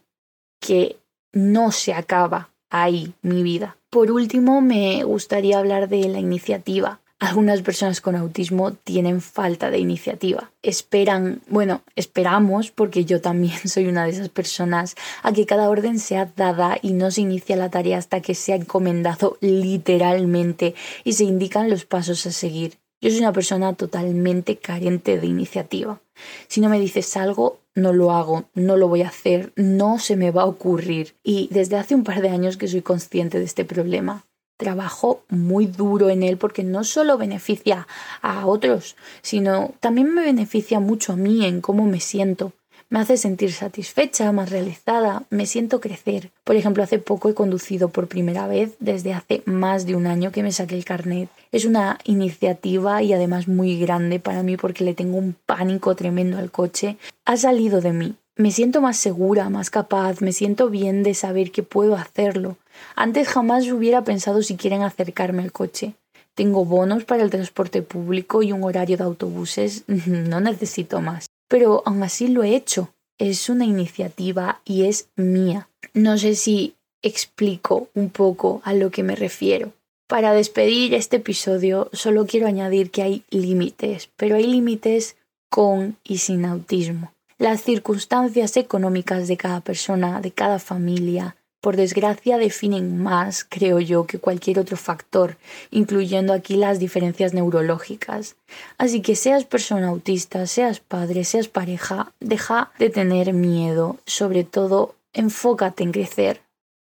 que 0.59 0.97
no 1.31 1.71
se 1.71 1.93
acaba 1.93 2.49
ahí 2.71 3.13
mi 3.21 3.43
vida. 3.43 3.77
Por 3.91 4.09
último, 4.09 4.61
me 4.61 5.03
gustaría 5.03 5.59
hablar 5.59 5.89
de 5.89 6.09
la 6.09 6.17
iniciativa. 6.17 7.01
Algunas 7.19 7.62
personas 7.62 8.01
con 8.01 8.17
autismo 8.17 8.73
tienen 8.73 9.21
falta 9.21 9.69
de 9.69 9.80
iniciativa. 9.80 10.51
Esperan, 10.62 11.41
bueno, 11.47 11.82
esperamos, 11.95 12.71
porque 12.71 13.06
yo 13.06 13.21
también 13.21 13.58
soy 13.65 13.88
una 13.88 14.04
de 14.04 14.12
esas 14.12 14.30
personas, 14.30 14.95
a 15.23 15.32
que 15.32 15.45
cada 15.45 15.69
orden 15.69 15.99
sea 15.99 16.32
dada 16.36 16.78
y 16.82 16.91
no 16.91 17.12
se 17.12 17.21
inicia 17.21 17.56
la 17.56 17.69
tarea 17.69 17.97
hasta 17.97 18.21
que 18.21 18.36
sea 18.36 18.58
encomendado 18.58 19.38
literalmente 19.39 20.75
y 21.06 21.13
se 21.13 21.23
indican 21.23 21.69
los 21.69 21.86
pasos 21.86 22.25
a 22.25 22.32
seguir. 22.32 22.80
Yo 22.99 23.10
soy 23.10 23.19
una 23.19 23.34
persona 23.34 23.73
totalmente 23.73 24.58
carente 24.58 25.17
de 25.17 25.28
iniciativa. 25.28 26.01
Si 26.47 26.60
no 26.60 26.69
me 26.69 26.80
dices 26.80 27.15
algo, 27.15 27.60
no 27.75 27.93
lo 27.93 28.12
hago, 28.12 28.45
no 28.56 28.78
lo 28.78 28.88
voy 28.88 29.04
a 29.04 29.10
hacer, 29.10 29.54
no 29.56 29.99
se 29.99 30.15
me 30.15 30.32
va 30.32 30.43
a 30.43 30.47
ocurrir. 30.47 31.15
Y 31.23 31.47
desde 31.51 31.78
hace 31.78 31.95
un 31.95 32.04
par 32.04 32.21
de 32.21 32.30
años 32.30 32.58
que 32.58 32.67
soy 32.67 32.82
consciente 32.82 33.38
de 33.38 33.45
este 33.45 33.63
problema. 33.63 34.25
Trabajo 34.57 35.23
muy 35.29 35.67
duro 35.67 36.09
en 36.09 36.23
él 36.23 36.37
porque 36.37 36.63
no 36.63 36.83
solo 36.83 37.17
beneficia 37.17 37.87
a 38.21 38.45
otros, 38.45 38.95
sino 39.21 39.73
también 39.79 40.13
me 40.13 40.23
beneficia 40.23 40.79
mucho 40.79 41.13
a 41.13 41.17
mí 41.17 41.45
en 41.45 41.61
cómo 41.61 41.85
me 41.85 41.99
siento 41.99 42.53
me 42.89 42.99
hace 42.99 43.17
sentir 43.17 43.51
satisfecha, 43.51 44.31
más 44.31 44.51
realizada, 44.51 45.23
me 45.29 45.47
siento 45.47 45.81
crecer. 45.81 46.31
Por 46.43 46.55
ejemplo, 46.55 46.83
hace 46.83 46.99
poco 46.99 47.29
he 47.29 47.33
conducido 47.33 47.89
por 47.89 48.07
primera 48.07 48.47
vez 48.47 48.75
desde 48.79 49.13
hace 49.13 49.41
más 49.45 49.85
de 49.85 49.95
un 49.95 50.07
año 50.07 50.31
que 50.31 50.43
me 50.43 50.51
saqué 50.51 50.75
el 50.75 50.85
carnet. 50.85 51.29
Es 51.51 51.65
una 51.65 51.97
iniciativa 52.03 53.01
y 53.01 53.13
además 53.13 53.47
muy 53.47 53.79
grande 53.79 54.19
para 54.19 54.43
mí 54.43 54.55
porque 54.55 54.83
le 54.83 54.93
tengo 54.93 55.17
un 55.17 55.35
pánico 55.45 55.95
tremendo 55.95 56.37
al 56.37 56.51
coche. 56.51 56.97
Ha 57.25 57.37
salido 57.37 57.81
de 57.81 57.93
mí. 57.93 58.15
Me 58.38 58.52
siento 58.52 58.82
más 58.82 58.98
segura, 58.98 59.50
más 59.50 59.69
capaz, 59.69 60.21
me 60.21 60.34
siento 60.34 60.69
bien 60.69 61.04
de 61.04 61.13
saber 61.13 61.52
que 61.52 61.63
puedo 61.63 61.95
hacerlo. 61.95 62.58
Antes 62.95 63.28
jamás 63.28 63.69
hubiera 63.71 64.04
pensado 64.04 64.41
si 64.41 64.58
quieren 64.58 64.82
acercarme 64.82 65.43
al 65.43 65.52
coche. 65.52 65.93
Tengo 66.34 66.65
bonos 66.65 67.06
para 67.06 67.24
el 67.24 67.30
transporte 67.30 67.82
público 67.82 68.43
y 68.43 68.52
un 68.52 68.63
horario 68.63 68.98
de 68.98 69.04
autobuses. 69.04 69.84
No 70.08 70.41
necesito 70.41 71.00
más 71.00 71.28
pero 71.48 71.84
aún 71.86 72.04
así 72.04 72.28
lo 72.28 72.43
he 72.43 72.56
hecho. 72.56 72.89
Es 73.17 73.50
una 73.50 73.65
iniciativa 73.65 74.62
y 74.65 74.86
es 74.86 75.08
mía. 75.15 75.69
No 75.93 76.17
sé 76.17 76.36
si 76.36 76.76
explico 77.02 77.89
un 77.93 78.10
poco 78.10 78.62
a 78.63 78.74
lo 78.74 78.91
que 78.91 79.04
me 79.04 79.15
refiero. 79.15 79.71
Para 80.08 80.34
despedir 80.34 80.93
este 80.93 81.17
episodio 81.17 81.89
solo 81.93 82.26
quiero 82.26 82.48
añadir 82.48 82.91
que 82.91 83.02
hay 83.02 83.24
límites, 83.30 84.10
pero 84.17 84.36
hay 84.36 84.45
límites 84.45 85.15
con 85.50 85.98
y 86.04 86.17
sin 86.17 86.45
autismo. 86.45 87.13
Las 87.38 87.63
circunstancias 87.63 88.56
económicas 88.56 89.28
de 89.28 89.36
cada 89.36 89.60
persona, 89.60 90.21
de 90.21 90.32
cada 90.32 90.58
familia, 90.58 91.36
por 91.60 91.76
desgracia 91.76 92.38
definen 92.38 92.98
más, 93.02 93.43
creo 93.43 93.82
yo, 93.82 94.06
que 94.06 94.19
cualquier 94.19 94.58
otro 94.58 94.78
factor, 94.78 95.36
incluyendo 95.69 96.32
aquí 96.32 96.56
las 96.56 96.80
diferencias 96.80 97.34
neurológicas. 97.34 98.38
Así 98.78 99.02
que 99.02 99.17
seas 99.17 99.43
persona 99.43 99.89
autista, 99.89 100.48
seas 100.48 100.80
padre, 100.80 101.26
seas 101.26 101.50
pareja, 101.50 102.13
deja 102.21 102.71
de 102.80 102.89
tener 102.89 103.34
miedo, 103.34 103.98
sobre 104.06 104.45
todo 104.45 104.95
enfócate 105.12 105.84
en 105.84 105.91
crecer, 105.91 106.44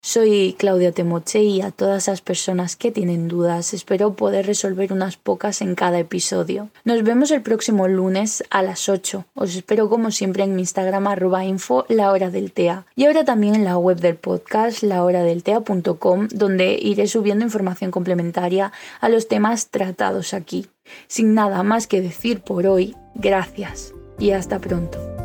soy 0.07 0.55
Claudia 0.57 0.93
Temoche 0.93 1.43
y 1.43 1.63
a 1.63 1.73
todas 1.73 2.05
esas 2.05 2.21
personas 2.21 2.77
que 2.77 2.93
tienen 2.93 3.27
dudas 3.27 3.75
espero 3.75 4.15
poder 4.15 4.47
resolver 4.47 4.93
unas 4.93 5.17
pocas 5.17 5.61
en 5.63 5.75
cada 5.75 5.99
episodio. 5.99 6.69
Nos 6.85 7.03
vemos 7.03 7.33
el 7.33 7.43
próximo 7.43 7.89
lunes 7.89 8.45
a 8.51 8.63
las 8.63 8.89
8. 8.89 9.25
Os 9.35 9.57
espero 9.57 9.89
como 9.89 10.13
siempre 10.13 10.45
en 10.45 10.55
mi 10.55 10.63
Instagram 10.63 11.09
arroba 11.09 11.45
info 11.45 11.87
la 11.89 12.13
hora 12.13 12.31
del 12.31 12.53
TEA 12.53 12.87
y 12.95 13.07
ahora 13.07 13.25
también 13.25 13.57
en 13.57 13.65
la 13.65 13.79
web 13.79 13.99
del 13.99 14.15
podcast 14.15 14.85
lahoradeltea.com 14.85 16.29
donde 16.31 16.79
iré 16.81 17.09
subiendo 17.09 17.45
información 17.45 17.91
complementaria 17.91 18.71
a 19.01 19.09
los 19.09 19.27
temas 19.27 19.71
tratados 19.71 20.35
aquí. 20.35 20.69
Sin 21.09 21.35
nada 21.35 21.65
más 21.65 21.89
que 21.89 22.01
decir 22.01 22.43
por 22.43 22.69
hoy, 22.69 22.95
gracias 23.17 23.93
y 24.21 24.31
hasta 24.31 24.61
pronto. 24.61 25.16